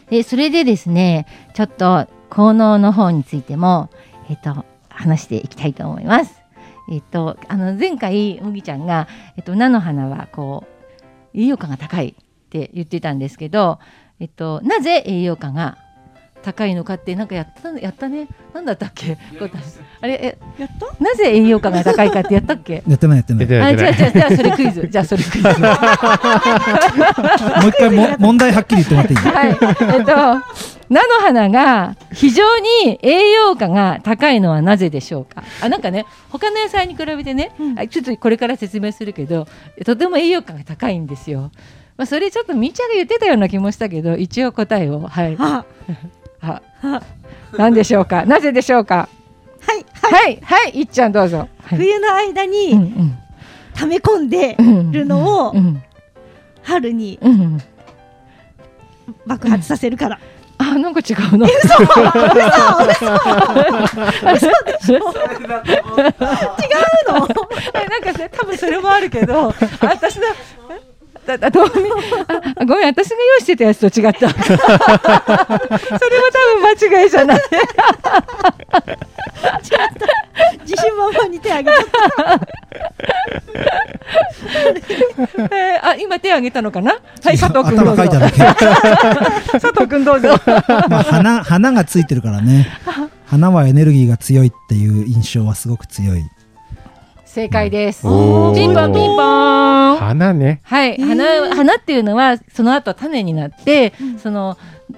[0.10, 3.90] でそれでですねちょっと効能の方についても、
[4.30, 6.42] えっと、話していきたいと思います。
[6.90, 10.64] えっと、あの前回麦ちゃんが、えっと、菜の花はこ
[11.34, 12.16] う栄養価が高い
[12.52, 13.80] って言ってたんですけど、
[14.20, 15.78] えっと、なぜ栄養価が
[16.44, 18.28] 高いのかってなんかやったやったね。
[18.54, 19.18] なんだったっけ？
[20.02, 20.88] あれえやった？
[21.02, 22.84] なぜ栄養価が高いかってやったっけ？
[22.86, 23.48] やってないやってない。
[23.48, 24.88] 出てないあじゃあ出てないじゃあじゃあそれクイズ。
[24.92, 25.48] じゃあそれクイズ。
[25.48, 25.54] もう
[27.70, 29.20] 一回も問題はっきり言ってもらっていい？
[29.20, 30.12] はい、えっと、
[30.90, 35.44] 菜の花が非常に栄養価が高いのはなぜでしょうか？
[35.62, 39.48] あ、なんかね、他の野菜に比べてね、あちょっとこれから説明するけど、
[39.86, 41.52] とても栄養価が高いんですよ。
[42.02, 45.36] まあ、それちょっとみーちゃんが言ってたような気もしたけど、一応答えを、はい。
[45.38, 45.64] あ
[46.40, 46.64] は、
[47.56, 48.26] なんでしょうか？
[48.26, 49.08] なぜでしょうか？
[49.62, 50.12] はいはい。
[50.12, 51.48] はい、はい、いっちゃんどうぞ。
[51.64, 52.92] はい、冬の間うんに
[53.76, 55.84] 溜め込んでうんうんるのをうん。
[56.64, 57.60] 春にうんうん。
[59.28, 60.20] 爆発させるから。
[60.58, 61.46] あ、なんか違うの。
[61.46, 61.84] 嘘！
[61.84, 61.92] 嘘！
[64.34, 64.50] 嘘！
[64.80, 64.94] 嘘！
[64.98, 65.14] 違うの？
[67.76, 70.26] えなんかね多分それもあるけどあ私の
[71.26, 71.66] だだとあ
[72.58, 74.64] あごめん私が用意してたやつと違った それは
[75.54, 76.00] 多
[76.56, 77.40] 分間違いじゃない
[80.66, 81.76] 自信満々に手あげちゃ
[82.36, 82.40] っ
[85.52, 86.92] えーあ今手挙げたのかな？
[86.94, 88.38] はい佐藤君どうぞ頭書いただけ。
[89.60, 90.30] 佐藤君どうぞ
[90.90, 92.68] まあ、花、花がついてるからね。
[93.26, 96.24] 花はエネルギーが強いっていう印象はすごく強い。
[97.34, 98.02] 正解です。
[98.02, 99.98] ピンポンピンポーン。
[99.98, 100.60] 花ね。
[100.64, 104.58] はい、花花っていうのはその後種になって、その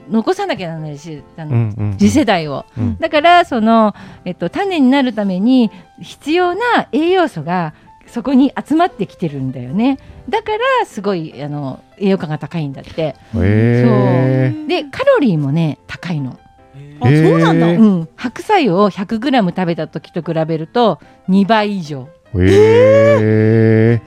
[0.09, 1.97] 残さなきゃならないしあの、うんうんうん。
[1.99, 2.97] 次世代を、うん。
[2.97, 3.93] だからその、
[4.25, 5.69] えっと、種になるために
[6.01, 7.75] 必要な栄養素が
[8.07, 9.99] そこに集まってきてるんだよね。
[10.27, 13.01] だからすごいあの栄養価が高いんだって。
[13.01, 16.31] へえでカロリーもね高いの、
[16.99, 17.07] た。
[17.07, 17.69] あ、そうなんだ。
[17.69, 22.07] へうん、白菜を 100g 食べた時と比べると2倍以上
[22.41, 24.01] へえ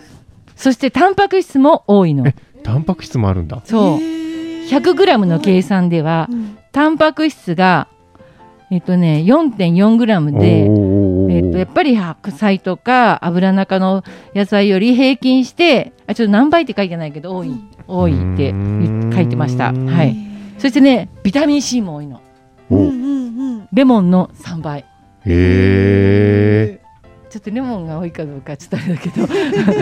[0.56, 2.24] そしてタンパク質も多いの。
[2.62, 3.60] タンパク質もあるんだ。
[3.64, 3.98] そう。
[3.98, 6.58] 100g の計算ではうん。
[6.72, 7.88] タンパク質が
[8.70, 14.02] えっとね 4.4g でおーえっとやっぱり白菜とか油中の
[14.34, 17.52] 野菜より平均してあちょっと何倍って書いてないけど多い
[17.86, 19.68] 多いって言書いてました。
[19.68, 20.16] うんはい。
[20.58, 22.20] そしてねビタミン C も多いの。
[22.70, 23.68] うんうんうん。
[23.72, 24.84] レモンの3倍。
[25.26, 26.80] へ
[27.36, 29.26] ちょっとレモンが多いかどうかちょっとあれだけど。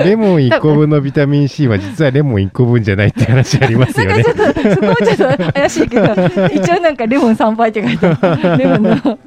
[0.02, 4.24] え レモン1個分のビタミン C は実はレモン1個分じゃないって話ありますよね。
[4.24, 6.06] そこもちょっと怪しいけど
[6.52, 8.58] 一応なんかレモン3倍って書いてある。
[8.58, 9.18] レモンの。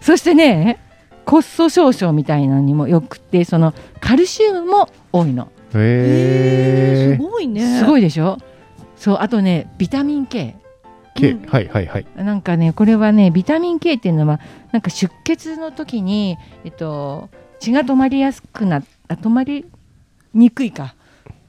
[0.00, 0.78] そしてね
[1.24, 5.48] コスト少々みたいなのにもよくてそのカルシウムも多いの。
[5.74, 7.60] へえすごいね。
[7.80, 8.38] すごいでしょ？
[8.96, 10.54] そうあとねビタミン K
[11.14, 12.06] けはいはいはい。
[12.16, 14.40] なんかねこれはねビタミン K っていうのは
[14.72, 17.28] なんか出血の時に、えっと、
[17.60, 19.66] 血が止まりやすくなあ止まり
[20.34, 20.94] にくいか。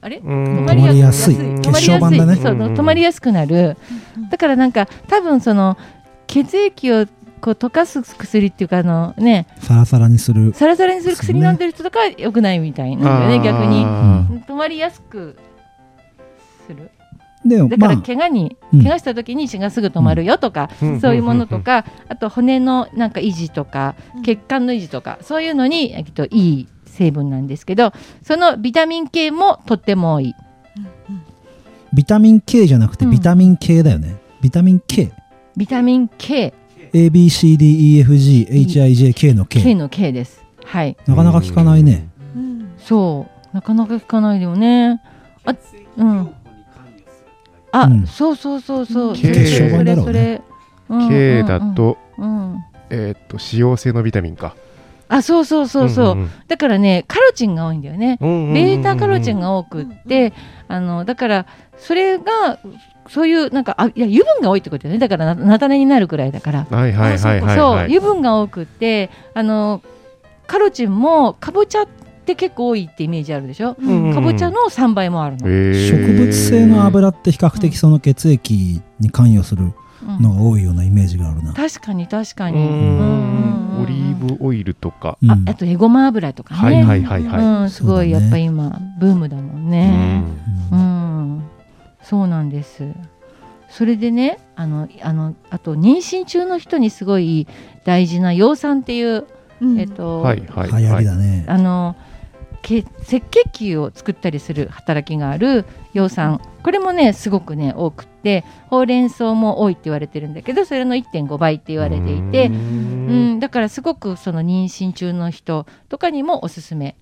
[0.00, 0.16] あれ？
[0.16, 0.44] うん。
[0.44, 1.34] 止まりやすい。
[1.34, 1.84] 止まりやすい。
[1.84, 2.32] 血小板だね。
[2.34, 3.76] 止まりやすくなる。
[4.30, 5.76] だからなんか多分その
[6.26, 7.06] 血液を
[7.40, 9.46] こう溶かす薬っていうかあのね。
[9.60, 10.52] サラサラにする。
[10.54, 13.84] サラサラにする薬飲んでる人とかは良くないみたいなんだよね逆に。
[13.84, 15.36] あ止まりやすく
[17.46, 18.82] だからまあ、怪我に、うん。
[18.82, 21.00] 怪我した時に血がすぐ止まるよとか、うん。
[21.00, 24.22] そういうものとか、あと骨のなんか維持とか、うん。
[24.22, 30.34] 血管の維持とかそういうのにえっといい成分なんですけどそのビタミン系もとっても多い。
[31.92, 33.10] ビタミン K じゃなくてうん。
[33.10, 34.16] ビタミン K だよね。
[34.42, 35.10] ビタミン K。
[35.56, 36.52] ビタミン K
[36.92, 39.74] A, B, C, D, E, F, G, H, I, J, K の K K。
[39.76, 40.44] の K です。
[40.64, 40.96] はい。
[41.06, 42.08] なかなか聞かないね。
[42.34, 42.72] うん。
[42.78, 43.54] そう。
[43.54, 45.00] なかなか聞かないよね。
[45.44, 45.54] あ
[45.96, 46.34] うん
[47.72, 48.06] あ、うん。
[48.06, 49.14] そうそうそうそう。
[49.14, 50.42] K それそれ。
[51.08, 51.96] K だと
[52.90, 54.54] えーっと脂溶性のビタミンか。
[55.08, 58.16] あそうそうそうそう、だからねカロチンが多いんだよね。
[58.20, 60.32] ベータカロチンが多くって、
[60.68, 61.46] あのだから
[61.78, 62.60] それが
[63.08, 64.98] そういうなんかあいや油分が多いってことだよね。
[65.00, 69.82] だからな菜種になるくらいだから、はいはいはいはいそうはい油分が多くってあの
[70.46, 71.86] カロチンもかぼちゃ
[72.32, 74.04] って結構多いってイメージあるでしょ、うん。
[74.08, 81.52] うんかぼちゃの3倍もあるの、植物性の油って比較的その血液に関与するうんのが多いようなイメージがあるな。
[81.52, 85.18] 確かに確かうに、オリーブオイルとか。
[85.22, 85.30] うん。
[85.30, 87.44] ああとエゴマ油とかね、はいはいはいはい。
[87.44, 90.20] うん、すごいやっぱり今ブームだもんうね。
[90.20, 90.24] ん。
[90.72, 91.42] うん、
[92.02, 92.84] そうなんです。
[93.68, 97.46] それでね、あの、あの、あと妊娠中の人にすごい
[97.84, 99.26] 大事な葉酸っていう、
[99.60, 99.78] うん。
[99.78, 101.44] えっと、はいはい流行はいりだね。
[101.46, 101.94] あの。
[102.62, 113.34] け赤血球を作ったりする働きがある葉酸これもねすごくね多くってほうれん草も多いって言われてるんだけどそれの1.5倍って言われていてううん。
[113.36, 116.96] ん、だからすごくその妊娠中の人とかにもおすすめ、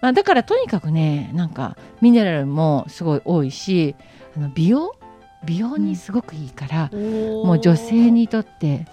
[0.00, 3.94] まあ、だからとにかくねなんかミネラルもすごい多いし
[4.36, 4.94] あの美容？
[5.44, 8.86] 美容にすごくいいから、もう女性にとって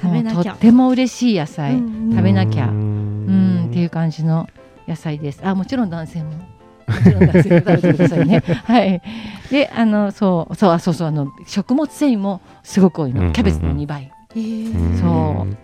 [0.00, 0.34] 食べなきゃ。
[0.36, 2.68] もうとっても嬉しい野菜、うん食べなきゃ。
[2.68, 4.48] ううんっていう感じの
[4.88, 6.30] 野菜ですあもちろん男性も。
[6.30, 8.42] もちろん男性も食べてくださいね。
[8.64, 9.02] はい。
[9.50, 13.16] で、あの、そう、そう、あ、そうそう、あの、食物繊維もすごく多いの。
[13.16, 14.04] うんうんうんキャベツの2倍。
[14.04, 15.56] へーうんそう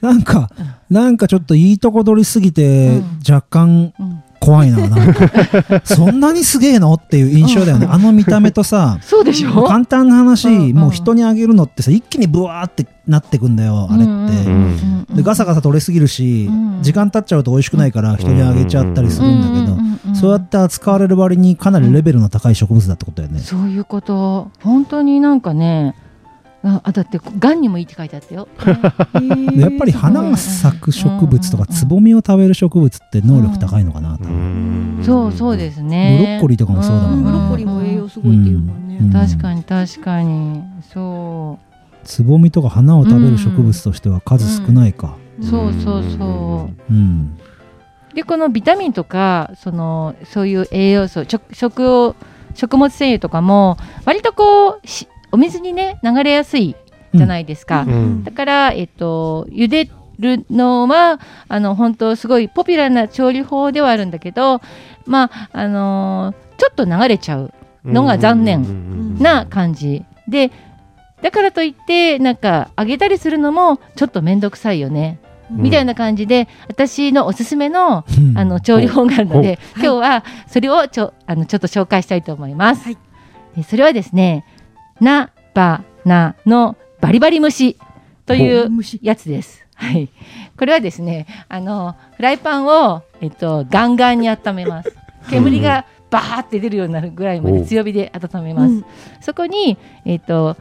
[0.00, 0.50] なんか、
[0.90, 4.22] なんかちょっといいとこ取りすぎてうん、若干うん。
[4.40, 4.88] 怖いな。
[4.88, 6.94] なんかそんなにすげえの？
[6.94, 7.86] っていう印象だよね。
[7.90, 9.64] あの見た目とさ、そうでしょ？
[9.64, 14.12] 簡単な話、うんうんもう人にあげるのってさ、一気にブワーってなってくんだよ、あれって。
[14.12, 23.40] んでガサガサ取れすぎるし、うん時間経っちゃうと美味しくないから人にあげちゃったりするんだけど、どそうやって扱われる割にかなりレベルの高い植物だってことだよね。
[23.40, 25.94] そういうこと本当になんかね
[26.64, 28.48] ああだってがんにもいいって書いてあったよ。
[29.54, 35.00] でやっぱり花が咲く植物とかうんつぼみを食べる植物って能力高いのかなと、うん。
[35.02, 36.36] そうそうですブロね。
[36.38, 37.24] ッコリーとかもそうだもんね。
[37.24, 39.12] ブロッコリーも栄養すごいっていうもんね、うん。
[39.12, 40.62] 確かに確かに。
[40.92, 41.58] そ
[42.04, 45.16] つぼみとか花を食べる植物としては数少ないか。
[45.40, 46.92] うそうそうそう。
[46.92, 47.36] うん、
[48.14, 52.16] でこのビタミンとかそのそういう栄養素食食を
[52.54, 56.76] 食物繊維とかも割とこうしお水にね流れやすい
[57.14, 58.24] じゃないですか、うん。
[58.24, 64.60] だからえっと茹でるのはあの本当すごいポピュラーな調理法ではあるんだけど
[65.06, 67.52] まああのちょっと流れちゃう
[67.84, 70.04] のが残念な感じ。
[70.26, 70.50] で
[71.22, 75.18] だからといってなんか揚げたりするのもちょっと面倒くさいよね、
[75.50, 78.04] みたいな感じで私のおすすめの
[78.36, 82.84] あの調理法があるので、今日はそれをちょあのちょっと紹介したいと思います。
[82.84, 82.98] はい。
[83.56, 84.44] えそれはですね、
[85.00, 87.76] ナバナのバリバリ蒸し
[88.26, 88.70] という
[89.02, 89.66] やつです。
[89.74, 90.08] はい、
[90.58, 94.94] これはですね、あのフライパンをえっとガンガンに温めます。
[95.30, 98.74] 煙がバーって出るようになるぐらいまで強火で温めます。
[98.74, 98.84] うん。
[99.20, 100.56] そこにえっと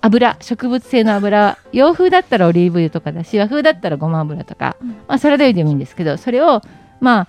[0.00, 6.60] 油植物性の油洋風だったらオリーブ油とかだし和風だったらごま油とか、まあ、サラダ油でもいいんですけどそれを
[7.00, 7.28] まあ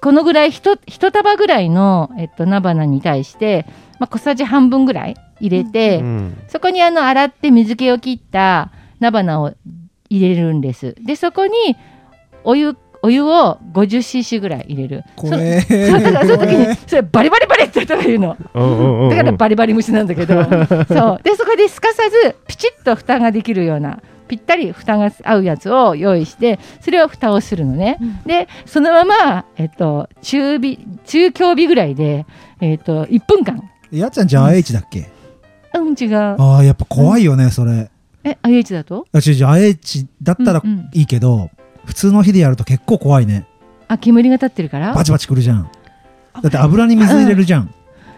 [0.00, 3.66] このぐらい一一束ぐらいの、えっと、菜花に対して、
[3.98, 6.38] まあ、小さじ半分ぐらい入れて、うん。
[6.48, 9.52] そこにあの洗って水気を切った菜花を
[10.08, 10.94] 入れるんです。
[11.04, 11.52] でそこに
[12.44, 15.04] お湯お湯を 50cc ぐらい入れる。
[15.16, 19.10] これそそうだからその時にそれバリバリバリって言ったら言うのうんうんうん。
[19.10, 20.34] だからバリバリ虫なんだけど。
[20.86, 21.20] そう。
[21.22, 32.24] でそこですかさずピチッと蓋ができるようなぴったり蓋が合うやつを用意してそれを蓋をするのね、でそのまま、えっと、中火中強火ぐらいで、
[32.60, 33.68] えっと、1分間。
[33.90, 35.10] やっちゃんじゃあ IH だっけ、
[35.74, 36.16] うん違う。
[36.16, 37.90] ああやっぱ怖いよねそれ。
[38.24, 39.06] え IH だと？
[39.12, 40.90] あ違う違う IH だったらうんうん。
[40.92, 41.50] いいけど、
[41.84, 43.46] 普通の火でやると結構怖いね。
[43.88, 44.94] あ煙が立ってるから？
[44.94, 45.70] バチバチくるじゃん。
[46.40, 47.74] だって油に水入れるじゃん、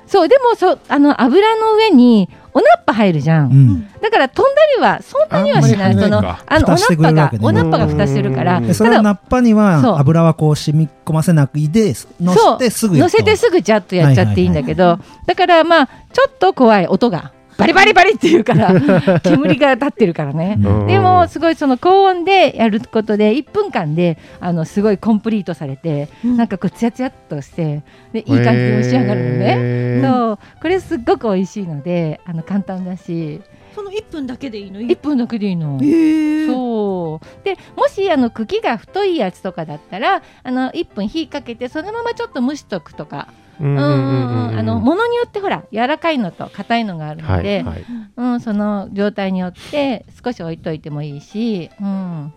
[0.07, 3.91] そうでもそあの油の上にお菜っぱ入るじゃん、うん。
[4.01, 5.91] だから飛んだりはそんなにはしない。
[5.91, 8.59] あんまりその入らないかあのお蓋してく菜っぱがれるわけねお菜っぱが蓋してるから。
[8.59, 9.59] うんでそれをナッパにそう。
[9.59, 18.73] は油はこう染み込ませなくいで乗せてすぐや乗っとせてすぐジャッとやっちゃっていいんだけど、だからまあちょっと怖い音がバリバリバリっていうから
[19.23, 20.57] 煙が立ってるからね。
[20.63, 20.87] うん。
[20.87, 29.57] でもすごいその高温でやることで1分間であのすごいコンプリートされて、なんかこうツヤツヤっとしてでいい感じで蒸し上がるのね。
[29.59, 30.09] へー。
[30.09, 30.39] そう。
[30.61, 33.41] これすっごく美味しいのであの簡単だし。
[33.75, 35.81] その1分だけでいいの？1分だけでいいの。
[35.83, 37.45] へえそう。
[37.45, 43.29] でもしあの茎が太いやつとかだったらあの1分火かけてそのままちょっと蒸しとくとか
[43.61, 47.85] うんあのものによってほら柔らかいのと硬いのがあるので、はいはい。
[48.17, 52.33] うん、その状態によって少し置いといてもいいし、うん、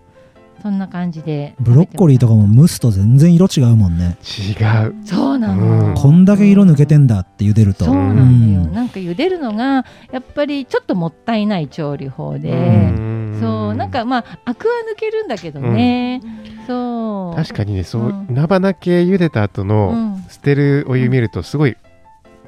[0.62, 4.18] そんな感じでブロッコリーとかも蒸すと全然色違うもんね。
[4.24, 4.96] 違う。
[5.06, 5.94] そうなの、うん。
[5.94, 7.86] こんだけ色抜けてんだって茹でると。
[7.86, 8.74] そうなんだよ、うん。
[8.74, 13.38] なんか茹でるのがやっぱりちょっともったいない調理法で、ん。
[13.40, 13.76] そう。
[13.76, 16.22] なんかまあアクは抜けるんだけどね、
[16.66, 17.36] そう。
[17.36, 18.28] 確かにねそううん。
[18.30, 20.26] 菜花系茹でた後うのん。
[20.30, 21.78] 捨てるお湯見るとすごい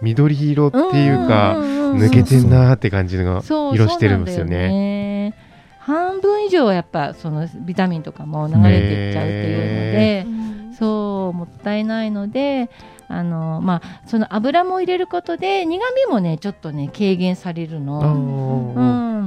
[0.02, 3.44] 緑色っていうか抜けてんなーって感じの
[3.74, 5.09] 色してるんですよね。
[5.90, 12.70] ね半分以上はやっぱそのビタミンとかも流れていっちゃうっていうので、そうもったいないので
[13.08, 18.74] あのまあその油も入れることで苦味もねちょっとね軽減されるあの。
[18.76, 18.84] うー。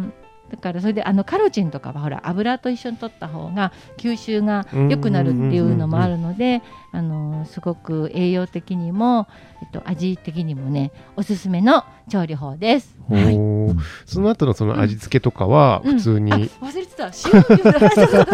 [0.08, 0.14] ん
[0.52, 6.62] だからそれであのカロチンとかはほら油と一緒に取った方が吸収が良くなるっていうのもあるので
[6.92, 9.26] あのすごく栄養的にも、
[9.62, 12.98] えっと、味的にもねおすすめの調理法です。
[13.08, 15.94] おーその後のその味付けとかはうん。
[15.94, 17.06] 普通に、あ忘れてた。
[17.06, 17.54] 塩塩コ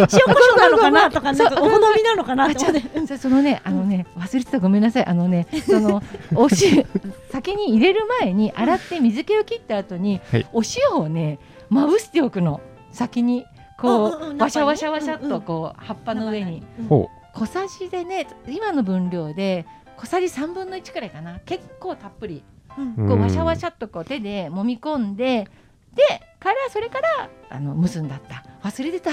[0.08, 1.10] ショウなのかな？
[1.10, 2.44] とかなお好みなのかな？
[2.44, 4.58] あとかちょっとそそのねあのね忘れてた。
[4.58, 5.06] ごめんなさい。
[5.06, 6.02] あのねその
[6.34, 6.84] おし
[7.30, 10.46] 先に入れる前に洗って水気を切った後に、はい。
[10.52, 11.38] お塩をね
[11.70, 12.60] まぶしておくの。
[12.90, 13.44] 先に
[13.78, 15.30] こうんうんうんうわしゃわしゃわしゃっうんうん。
[15.30, 16.62] とこう葉っぱの上に。
[16.88, 21.40] ほ小さじでね今の分量で小さじ3分の1くらいかな。
[21.44, 22.42] 結構たっぷり。
[22.78, 25.48] うこうわしゃわしゃっとこう手で揉み込んで
[25.94, 26.02] で
[26.38, 28.44] からそれからあの蒸すんだった。
[28.62, 29.10] 忘れてた。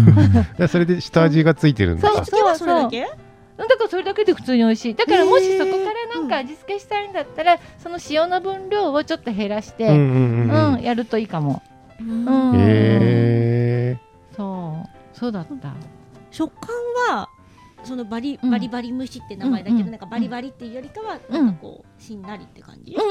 [0.68, 3.00] それで下味がついてるんですかそう味付けはそれだけ？
[3.56, 10.74] だからそれだけで普通に美味しいだからもしそこからなんか味付けしたいんだったら、その塩の分量をちょっと減らして、うんうんうんうん。
[10.74, 11.62] うんやるといいかも、
[12.56, 13.98] へ
[14.36, 14.88] そう。
[15.12, 15.74] そうだった。
[16.30, 16.74] 食感
[17.08, 17.28] は
[17.84, 18.50] そのバリうん。
[18.50, 19.82] バリバリ虫って名前だけど、うん。
[19.84, 21.46] うんなんかバリバリっていうよりかはうん。
[21.46, 23.02] なんかこうしんなりって感じ、うん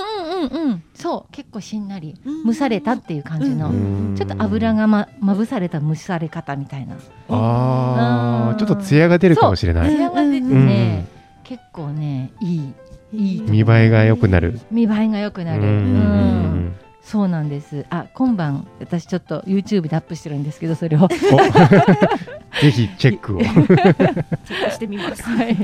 [0.44, 0.84] うんうんうん。
[0.94, 2.16] そう結構しんなり。
[2.26, 2.46] うん。
[2.46, 4.16] 蒸されたっていう感じの、うん。
[4.16, 6.96] ちょっと油がままぶされた蒸され方みたいな。
[6.96, 7.02] うん。
[7.30, 9.90] ああちょっとツヤが出るかもしれない。
[9.90, 11.08] 艶が出てね、
[11.44, 12.74] 結構ねいい。
[13.14, 14.60] いい見栄えが良くなる。
[14.72, 15.70] 見栄えが良くなる、うん。
[15.70, 16.76] うん
[17.06, 17.86] そうなんです。
[17.92, 21.04] あ今晩私ちょっと YouTube でアップしてるんですけどそれを。
[21.04, 21.08] お
[22.62, 23.42] ぜひチェックを。
[23.46, 25.22] チェックしてみます。
[25.22, 25.56] はい。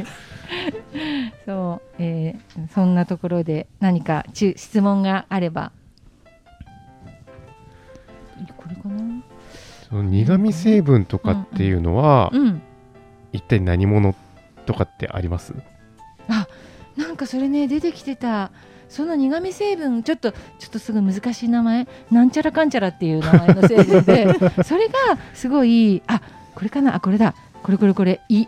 [1.46, 5.72] そう、えーそんなところで何かち質問があれば。
[8.56, 9.24] これかな？
[9.90, 12.62] その苦味成分とかっていうのは、うん。
[13.34, 14.14] 一体何者
[14.68, 15.54] とかってあります？
[16.98, 18.52] なんかそれね出てきてた
[18.92, 20.38] その苦味成分ちょっとちょ
[20.68, 24.28] っとすごい難しい名前なんちゃらかんちゃらっていう名前の成分で
[24.66, 24.94] それが
[25.34, 26.22] すごいあ
[26.54, 27.34] これかなあこれだ
[27.64, 28.48] これこれこれイ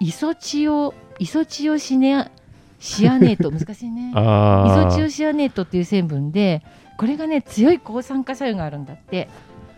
[0.00, 2.30] イソチオイソチオシネア
[2.80, 4.08] シアネート難しいね。
[4.12, 6.62] イあソチオシアネートっていう成分で
[6.96, 9.28] これがね強い抗酸化作用があるんだって。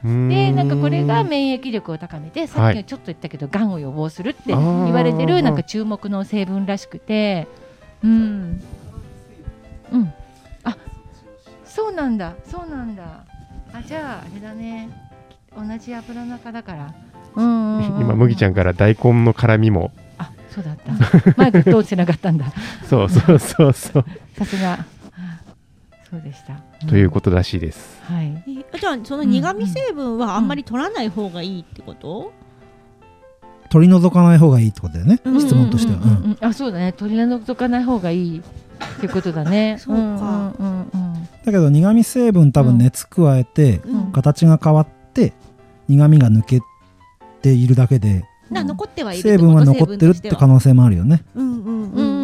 [0.04, 4.57] オでなんかこれが免疫力を高めてさっきちょっと言ったけど、がんを予防するって言
[4.92, 7.48] われてるなんか注目の成分らしくて。
[8.04, 8.61] うん
[9.93, 10.12] うん。
[10.64, 10.76] あ
[11.64, 12.34] そうなんだ。
[12.45, 13.24] そうなんだ。
[13.72, 14.89] あじゃああれだね。
[15.57, 16.95] 同じ油中だから。
[17.34, 17.97] うんうんうん。
[17.97, 19.93] うん今麦ちゃんから大根の辛みも。
[20.18, 20.93] あそうだった。
[21.37, 22.47] マイク通ってなかったんだ。
[22.89, 24.05] そうそうそうそう。
[24.37, 24.84] さすが。
[26.09, 26.89] そうでした、ん。
[26.89, 28.01] ということらしいです。
[28.05, 28.43] はい。
[28.72, 32.32] えじゃあその苦味成分はあんまり取らない方がいいってこと、
[33.70, 35.41] 取り除かない方がいいってことだよね、うん。
[35.41, 36.93] 質問としては、あそうだね。
[36.93, 38.43] 取り除かない方がいい
[38.99, 39.77] ってことだね。
[39.81, 40.01] そうか。
[40.01, 40.18] んうん
[40.59, 41.29] うんうん。
[41.45, 44.12] だけど苦味成分多分熱加えて、うん。
[44.12, 45.33] 形が変わって
[45.89, 46.61] 苦味が抜け
[47.43, 52.15] ているだけでな残ってはいるって成分は残ってるって可能性もあるよね、うんうんうんうんうんうんうん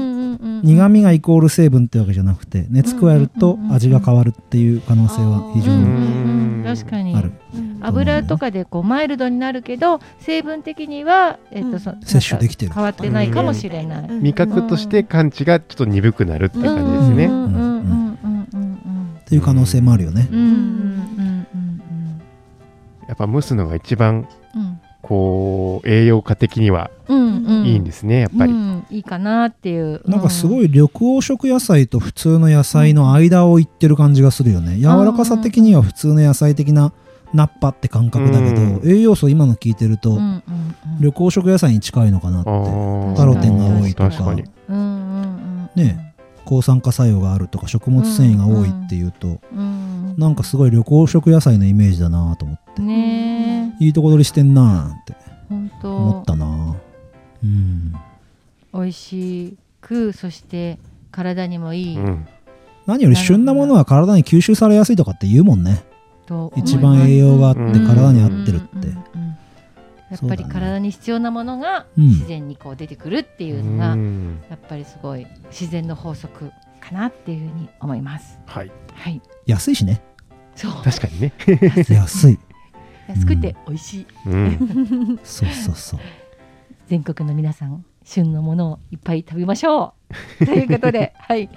[0.42, 7.14] 苦味がイコール成分ってわけじゃなくて熱加えると味が変わるっていう可能性は非常うんに確かに。
[7.16, 7.78] ある、うん。
[7.80, 12.72] 油とかでこうマイルドになるけど成分的には、えっとそ摂取できてる。
[12.72, 14.08] 変わってないかもしれない。
[14.08, 14.22] うん。
[14.22, 19.16] 味覚として感知がちょっと鈍くなるっていう感じですね、うんうんうんうんうんうん。
[19.20, 21.82] っていう可能性もあるよね、うんうんうんうん
[23.08, 24.26] やっぱ蒸すのが一番うん
[25.02, 30.02] こう栄養価的にはいいんですねやっぱり、うんいいかなっていう。
[30.06, 30.50] なんかすい。
[30.50, 34.76] ごい緑黄色野菜と普通の野菜の間をいってる感じがするよね。
[34.76, 36.92] 柔らかさ的には普通の野菜的な
[37.32, 38.80] ナッパって感覚だけど、うん。
[38.84, 40.42] 栄養素今の聞いてると、うんうんうん。
[41.00, 42.50] 緑黄色野菜に近いのかなって。
[43.16, 44.36] カロテンが多いとか。
[45.74, 46.12] ね
[46.44, 53.11] 抗酸化作用があるとか食物繊維が多いっていうと、うんなんかすごい緑黄色野菜のイメージだなと思って、ね
[53.86, 55.22] いいとこ取りしてんなーって。
[55.82, 56.76] 思っ当たな。
[57.44, 57.92] うん。
[58.72, 60.78] 美味しくそして
[61.10, 61.98] 体にもいい。
[61.98, 62.26] うん。
[62.86, 65.84] 何より旬なものは体に吸収されやすいとかって言うもんね。
[66.56, 67.86] 一番栄養があってうん。
[67.86, 72.08] 体に合ってるって、やっぱり体に必要なものがうん。
[72.08, 74.40] 自然にこう出てくるっていうのがうん。
[74.48, 78.38] やっぱりすごい自然の法則かなっていうふうに思います。
[78.46, 78.70] はい。
[78.94, 80.00] はい、安いしね。
[80.54, 80.72] そう。
[80.82, 81.32] 確かにね、
[81.88, 82.38] 安い
[83.08, 84.06] 安くて美味しい。
[84.26, 86.00] うん、 そうそうそう。
[86.86, 89.94] 全国の皆さん旬のものをいっぱい食べましょ
[90.40, 90.46] う。
[90.46, 91.48] ということで、はい、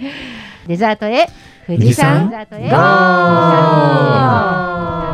[0.68, 1.28] デザートへ
[1.68, 5.05] 富士山富士山デザー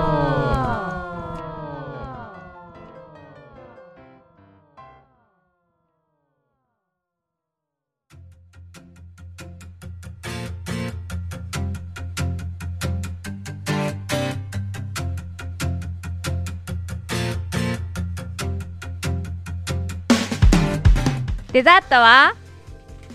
[21.51, 22.35] デザートは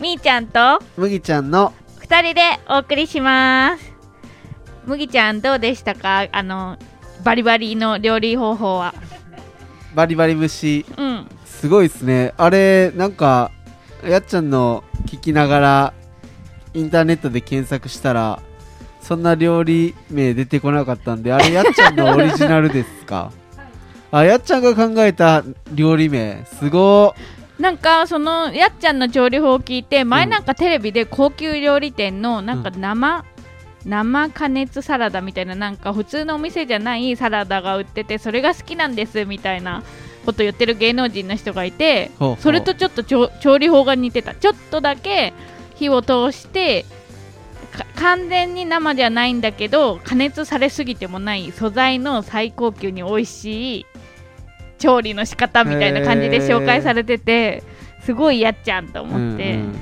[0.00, 3.92] みーちゃんと麦ちゃんの二人でお送りします。
[4.84, 6.28] 麦ちゃんどうでしたか？
[6.30, 6.76] あの
[7.24, 8.94] バリバリの料理方法は。
[9.94, 11.26] バリバリ虫うん。
[11.46, 12.34] すごいっすね。
[12.36, 13.50] あれなんか
[14.04, 15.94] やっちゃんの聞きながら
[16.74, 18.40] インターネットで検索したら
[19.00, 23.32] そんな料理名出てこなかったんであれやっちゃんのオリジナルですか？
[24.12, 26.44] あやっちゃんが考えた料理名。
[26.44, 27.14] すご
[27.58, 33.24] なんかそのやっちゃんの調理法を聞いて前なんかテレビで高級料理店のなんか生、
[33.84, 39.82] 生加熱サラダみたいななんか普通のお店じゃないサラダが売っててそれが好きなんですみたいな
[40.26, 44.34] こと言ってる芸能人の人がいてそれとちょっと調調理法が似てた。
[44.34, 45.32] ちょっとだけ
[45.76, 46.84] 火を通して
[47.76, 53.86] か完全に生じゃないんだけど加熱されすぎてもない素材の最高級に美味しい
[54.78, 57.62] 調理の仕方みたいな感じで紹介されてて
[58.04, 59.74] すごいやっちゃんと思って、うんうん。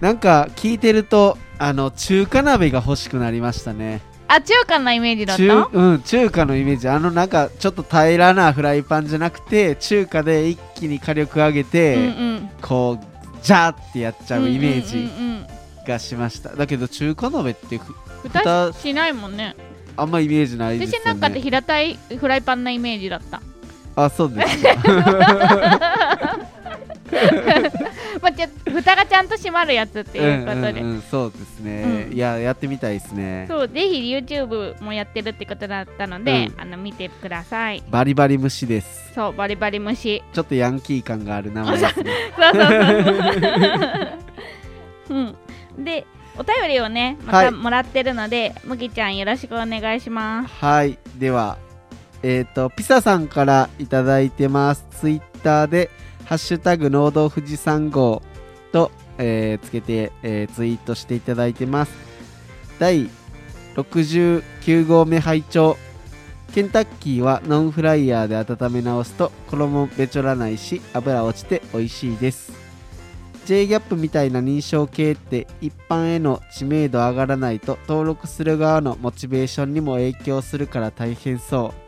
[0.00, 4.00] なんか聞いてるとあの中華鍋が欲しくなりましたね。
[4.26, 5.42] あ中華なイメージだった？
[5.42, 6.88] 中,、うん、中華のイメージ。
[6.88, 12.50] あのなんかちょっと平らなフライパンじゃなくて中華で一気に火力上げて、うんうん。
[12.60, 15.46] こうジャーってやっちゃうイメージうんうんうんうん。
[15.86, 17.92] がしました、だけど中華鍋ってふ
[18.22, 19.54] 蓋蓋しないもんね。
[19.96, 23.42] あんまイメージないですよ私なんかでね平たいフライパンなイメージだった
[23.96, 24.74] あそうですか。
[28.20, 32.12] まあ、じゃ蓋がちゃんと閉まるやつっていうことで、うんうんうん、そうですね、うん。
[32.14, 33.46] いややってみたいですね。
[33.48, 36.60] そうぜひ YouTube もやってるってことだったので、うん。
[36.60, 37.82] あの見てください。
[37.90, 39.12] バリバリ虫です。
[39.14, 40.22] そうバリバリ虫。
[40.32, 42.12] ちょっとヤンキー感がある名前ですね。
[42.36, 42.62] そうそう
[45.08, 45.16] そう。
[45.76, 45.84] うん。
[45.84, 47.46] でお便りをねまはい。
[47.46, 50.54] たもらってるので、むぎちゃんよろしくお願いします。
[50.54, 50.98] はい。
[51.16, 51.58] では
[52.26, 54.86] えっ、とピサさんからいただいてます。
[54.98, 55.90] ツイッターで
[56.24, 58.22] 「ハッシュタグ農道富士山号」
[58.72, 61.92] と、えーつけて、えーツイートしていただいてます。
[62.78, 63.10] 第
[63.76, 65.76] 69号目拝聴。
[66.54, 72.52] ケンタッキーはノンフライヤーで温め直すと衣べちょらないし油落ちて美味しいです。
[73.44, 81.83] J ギャップみたいな認証系って一般への知名度上がらないと登録する側のモチベーションにも影響するから大変そう。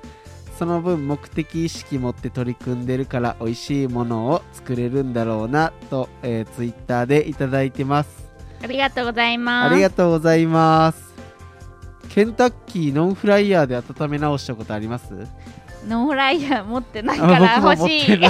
[0.59, 8.27] その分目的意識持って取り組んでるから美味しいものを作れるんだろうなと、えー、ツイッターでいただいてます。
[8.63, 9.73] ありがとうございます。
[9.73, 11.15] ありがとうございます。
[12.09, 15.13] ケンタッキーノンフライヤーで温め直したことあります？
[15.87, 18.19] ノンフライヤー持ってないかあら欲しい。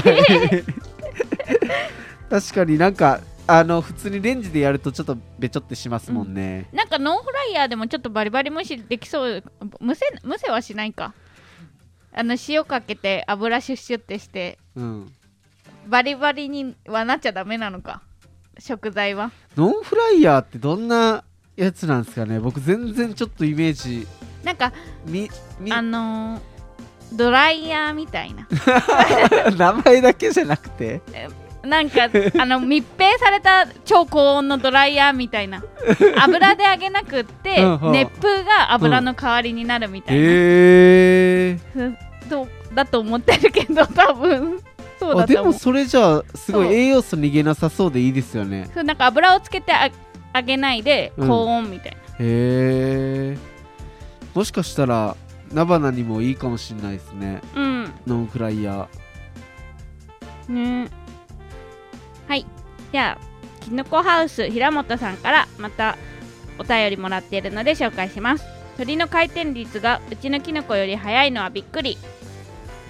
[2.28, 9.44] 確かになんかあの普通にレンジでやるとちょっとべちょってしますもんね、なんかノンフライヤーでもちょっとバリバリ蒸しできそう。
[9.78, 11.14] むせむせはしないか
[12.18, 15.12] あの塩かけて油シュッシュってしてうん。
[15.86, 18.02] バリバリにはなっちゃダメなのか？
[18.58, 19.30] 食材は。
[19.56, 21.22] ノンフライヤーってどんな
[21.56, 22.40] やつなんですかね？
[22.40, 24.06] 僕全然ちょっとイメージ
[24.42, 24.72] なんか
[25.06, 26.40] みみあのー
[27.12, 28.48] ドライヤーみたいな。
[29.56, 31.00] 名前だけじゃなくて？
[31.62, 32.08] なんか
[32.38, 35.62] あの密閉された超高温のドライヤーみたいな。
[36.20, 37.92] 油で揚げなくって うんうん。
[37.92, 41.58] 熱風が油の代わりになるみたいな、へえ
[42.28, 44.60] そうだと思ってるけど 多分。
[44.98, 45.52] そうあでだと思う。
[45.54, 48.68] もそれじゃあすごい栄養素逃げなさそうでいいですよね。
[48.74, 49.90] そうなんか油をつけてあ
[50.34, 51.28] 揚げないでうん。
[51.28, 53.38] 高温みたいな、へえ
[54.34, 55.16] もしかしたら
[55.52, 57.40] 菜花にもいいかもしれないですね。
[57.54, 57.92] うん。
[58.06, 58.88] ノンフライヤ
[60.48, 60.88] ね。
[62.28, 62.46] はい。
[62.92, 65.96] じゃあきのこハウス平本さんからまた
[66.58, 68.44] お便りもらっているので紹介します
[68.76, 71.98] 鳥の回転率がうちのきのこより早いのはびっくり。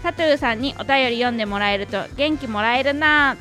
[0.03, 3.37] サトゥーさんにお便り読んでもらえると元気もらえるな。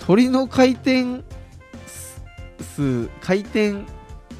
[0.00, 1.22] 鳥の回転
[2.74, 3.84] 数回転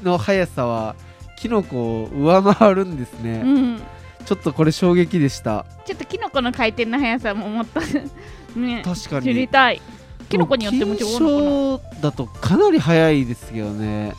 [0.01, 0.95] の速さは
[1.37, 3.81] キノコを上回るんですね、うん。
[4.25, 5.65] ちょっとこれ衝撃でした。
[5.85, 7.79] ちょっとキノコの回転の速さももっと
[8.59, 9.25] ね確かに。
[9.25, 9.81] 知りたい。
[10.29, 14.13] キノコによっても違うのだとかなり速いですけどね。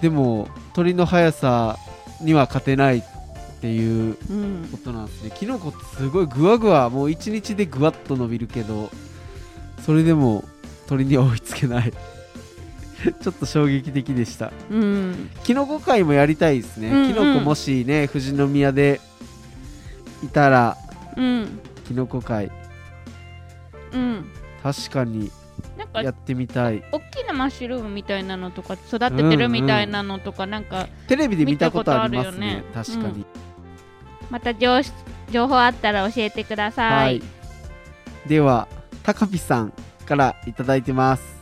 [0.00, 1.76] でも鳥の速さ
[2.20, 3.02] には勝てないっ
[3.60, 4.68] ていううん。
[4.70, 5.32] ことなんですね。
[5.34, 8.90] キノコってすごいグワグワもう1日でグワッと伸びるけど
[9.84, 10.44] それでも
[10.86, 11.92] 鳥には追いつけない。
[13.22, 14.52] ちょっと衝撃的でした。
[14.70, 15.30] うん。
[15.44, 17.14] キノコ会もやりたいですね、うんうん。
[17.14, 19.00] キノコもしね富士宮で
[20.24, 20.76] いたら
[21.16, 21.60] うん。
[21.86, 22.50] キノコ会
[23.92, 24.24] うん。
[24.62, 25.30] 確かに
[25.78, 26.82] なんかやってみたい。
[26.90, 32.64] 大きなマッシュルームみたいなのとか育ててるみたいなのとか、なんかテレビで見たことあります見ねね。
[32.74, 33.24] 確かに、
[34.28, 34.80] また情
[35.30, 37.22] 情報あったら教えてください、はい。
[38.26, 38.66] では
[39.04, 39.72] たかぴさん
[40.04, 41.38] からいただいてます。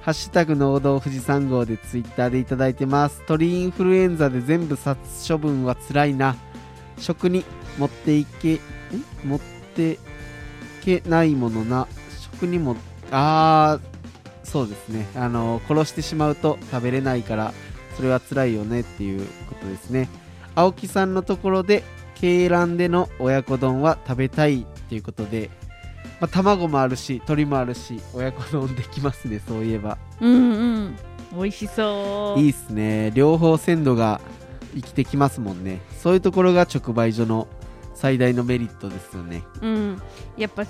[0.00, 3.22] ハッシュタグ農道富士山号でツイッターでいただいてます。
[3.26, 4.98] 鳥インフルエンザで全部殺
[5.28, 6.36] 処分はつらいな。
[6.98, 7.44] 食に
[7.76, 8.60] 持っていけん？
[9.24, 9.40] 持っ
[9.74, 9.98] て
[10.82, 11.88] けないものな。
[12.32, 12.76] 食にも
[13.10, 13.96] あー
[14.46, 15.06] そうですね。
[15.16, 17.52] あの殺してしまうと食べれないから
[17.96, 20.08] それは辛いよねっていうことですね。
[20.54, 21.82] 青木さんのところで
[22.20, 25.50] 鶏卵での親子丼は食べたいっていうことで、
[26.20, 29.98] まあ、卵もあるし鶏もあるし親子丼できますねそういえば。
[30.20, 30.96] うんうん。
[31.34, 32.40] 美味しそう。
[32.40, 33.10] いいっすね。
[33.14, 34.20] 両方鮮度が
[34.74, 35.80] 生きてきますもんね。
[35.98, 37.48] そういうところが直売所の
[37.94, 39.42] 最大のメリットですよね。
[39.60, 40.02] うん。
[40.36, 40.64] やっぱ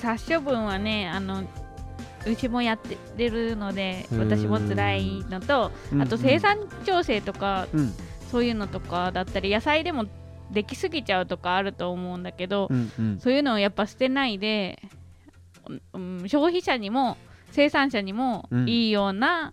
[0.00, 1.42] 殺処分はねあの
[2.26, 4.18] うちもやってるのでうん。
[4.20, 6.02] 私も辛いのとうん。
[6.02, 7.92] あと生産調整とかうん。
[8.30, 10.06] そういうのとかだったり野菜でも
[10.50, 13.20] できすぎちゃうとかあると思うんだけど、うんうん。
[13.20, 14.80] そういうのをやっぱ捨てないで
[15.92, 17.16] うん、消費者にも
[17.50, 18.68] 生産者にもうん。
[18.68, 19.52] いいような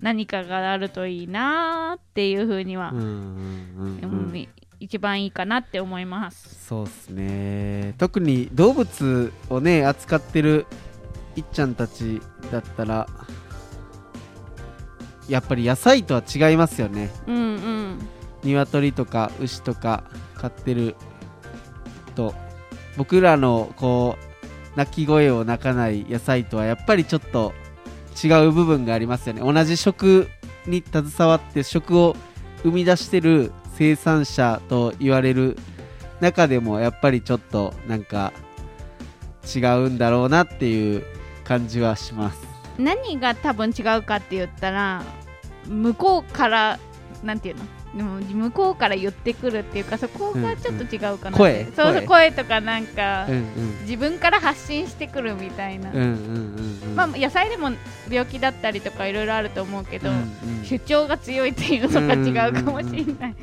[0.00, 4.48] 何かがあるといいなっていうふうには、うん
[4.80, 6.66] 一番いいかなって思います。
[6.66, 7.94] そうっすね。
[7.98, 10.66] 特に動物をね扱ってる
[11.36, 12.20] いっちゃんたち
[12.50, 13.06] だったら
[15.28, 17.10] やっぱり野菜とは違いますよね。
[17.26, 17.98] うんうん。
[18.42, 20.04] 鶏とか牛とか
[20.34, 20.96] 飼ってる
[22.16, 22.34] と
[22.96, 24.16] 僕らのこ
[24.74, 27.52] う鳴き声を鳴かない野菜とはやっぱりちょっと
[28.22, 29.40] 違う部分がありますよね。
[29.40, 30.28] 同じ食
[30.66, 32.16] に携わって食を
[32.62, 35.56] 生み出してる生産者と言われる
[36.20, 38.32] 中でもやっぱりちょっとなんか
[39.54, 41.04] 違うんだろうなっていう
[41.44, 42.40] 感じはします。
[42.78, 45.02] 何が多分違うかって言ったら
[45.66, 46.78] 向こうから
[47.22, 47.64] なんていうの？
[47.94, 51.64] でも向こうから言ってくるっていうかそこがちょっと違うかなって、うん声。
[51.76, 52.32] そうそう声。
[52.32, 53.80] とかなんか、うんうん。
[53.82, 56.96] 自分から発信してくるみたいな、うんうんうんうん。
[56.96, 57.70] まあ野菜でも
[58.08, 60.20] 病気だったりとかいろいろあると思うけど、うんう
[60.62, 60.64] ん。
[60.64, 63.34] 主張が強いっていうのが違うかもしれない、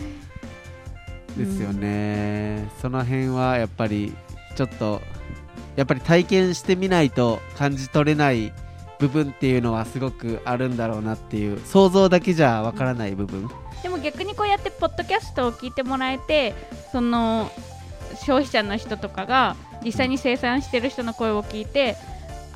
[1.37, 4.15] ですよね、その辺はやっぱり
[4.55, 4.99] ちょっと
[5.79, 8.51] やっぱり体験してみないと感じ取れない
[8.99, 13.49] 部分っていうのはすごくあるんだろうなっていう想像だけじゃわからない部分、
[13.81, 16.53] でも逆にこうやってポッドキャストを聞いてもらえて
[16.91, 17.49] その
[18.15, 21.95] 消費者の人とかが実際に生産してる人の声を聞いて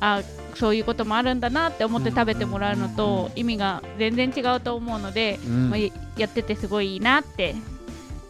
[0.00, 0.20] あ
[0.54, 5.70] そういうこともあるんだなって思って食べてもらうのと意味が全然違うと思うので、うん。
[5.70, 7.54] まあ、ややっててすごいいいなって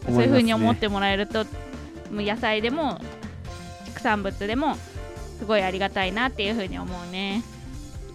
[0.05, 1.49] そういうふうに思ってもらえるとも
[2.11, 3.01] う野菜でも
[3.95, 4.75] 畜産物でも
[5.39, 7.43] すごいありがたいなっていうふうに思うね。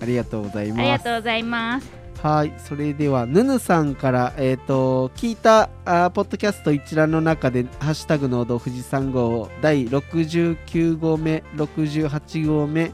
[0.00, 1.90] ありがとうございありがますとうございます。
[2.22, 12.92] はいそれではぬぬさんから、えー、と聞いたあーポッドキャスト一覧の中で「ハッシュタグ農道富士山号」第69号目68号目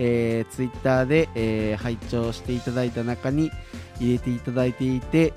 [0.00, 3.50] えー、ツイッターで、えー拝聴していただいた中に
[3.98, 5.34] 入れていただいていて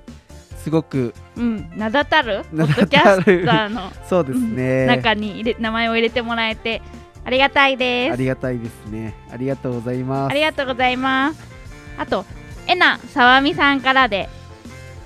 [0.58, 6.82] すごくうん名だたるポッドキャスターのそうですね、中に入れ名前を入れてもらえて
[7.24, 8.14] ありがたいです。
[8.14, 9.14] ありがたいですね。
[9.32, 10.32] ありがとうございます。
[10.32, 11.42] ありがとうございます。
[11.98, 12.26] あと
[12.68, 14.30] えなさわみさんからで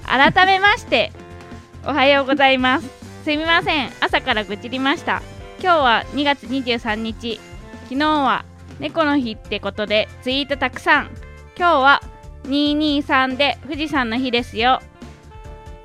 [0.03, 1.11] 改めまして
[1.85, 2.89] おはようございます。
[3.23, 3.91] すみません。
[3.99, 5.21] 朝から愚痴りました。
[5.61, 7.39] 今日は2月23日。
[7.83, 8.45] 昨日は
[8.79, 11.09] 猫の日ってことでツイートたくさん。
[11.57, 12.01] 今日は
[12.45, 14.81] 223で富士山の日ですよ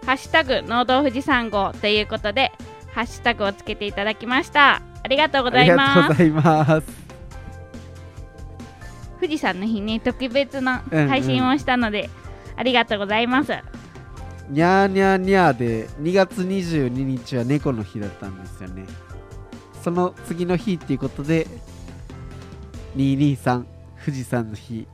[0.05, 2.53] ハッシュタグ農道富士山号ということで
[2.93, 4.83] ハッシュタグをつけていただきました。
[5.03, 5.97] ありがとうございます。
[5.97, 6.87] がとうございます。
[9.21, 11.09] 富士山の日に特別なうんうん。
[11.09, 12.11] 配信をしたので、
[12.57, 13.53] ありがとうございます。
[14.49, 18.85] にゃーにゃーにゃーで2月22日は猫の日だったんですよね。
[19.83, 21.47] その次の日っていうことで
[22.97, 23.65] 223
[24.05, 24.87] 富士山の日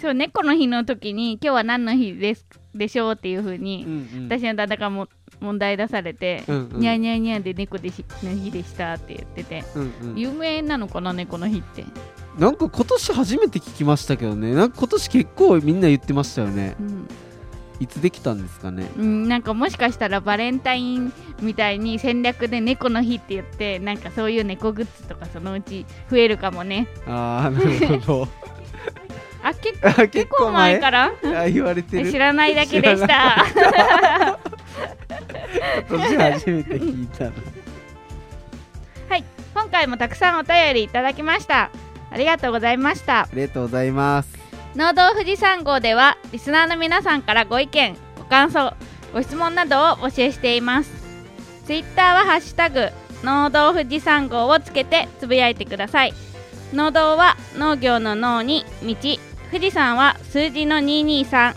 [0.00, 2.44] そう猫の日の時に今日は何の日です
[2.74, 4.28] でしょうっていう風に、うんうん。
[4.28, 5.08] 私の旦那がも
[5.40, 6.80] 問題出されて、うんうん。
[6.80, 10.18] にゃーにゃーにで猫でしの日でしたって言ってて、うんうん。
[10.18, 11.84] 有名なのかな猫の日って、
[12.38, 14.54] なんか今年初めて聞きましたけどね。
[14.54, 16.76] なんか今年結構みんな言ってましたよね。
[16.80, 17.08] うん
[17.80, 18.88] いつできたんですかね？
[18.96, 26.86] うん、なんかもしかしたらバレンタインみたいに戦略で猫の日って言ってなんかそういう猫グッズとかそのうち増えるかもね。
[27.06, 28.28] ああなるほど。
[29.44, 31.12] あ結構あ結結構前から？
[31.24, 32.10] あ言われてる。
[32.12, 33.44] 知らないだけでし知た
[35.88, 37.32] 今年初めて聞いたの
[39.10, 41.70] はい今回もたくさんお便りいただきました。
[42.12, 43.22] ありがとうございました。
[43.22, 44.41] ありがとうございます
[44.74, 48.74] 農道富士山号ではリスナーの皆さんからご意見ご感想
[49.12, 50.90] ご質問などを募集しています。
[51.66, 52.88] ツイッターはハッシュタグ
[53.22, 56.14] 農道富士山号をつけてつぶやいてください。
[56.72, 58.96] 農道は農業の農に道
[59.50, 61.54] 富士山は数字の223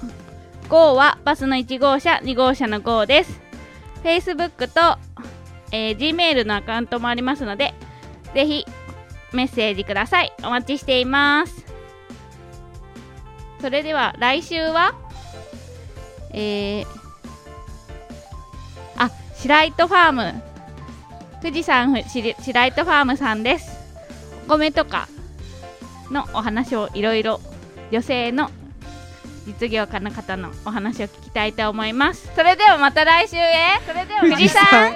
[0.68, 3.40] 号はバスの1号車2号車の号です。
[4.04, 5.00] Facebook と、
[5.72, 7.74] えー Gmail のアカウントもありますので
[8.34, 8.66] ぜひ
[9.32, 10.34] メッセージください。
[10.44, 11.65] お待ちしています。
[13.66, 14.94] それでは来週は
[16.32, 16.86] えー、
[18.96, 20.44] あ白糸ファーム。
[21.42, 22.36] 富士山白糸
[22.86, 23.72] ファームさんです。
[24.48, 25.08] お米とか
[26.12, 27.42] のお話をいろいろ
[27.92, 28.52] 女性の
[29.48, 32.30] 実業家の方のお話を聞きたいと思います。
[32.36, 33.82] それではまた来週へ。
[33.88, 34.94] それでは富士山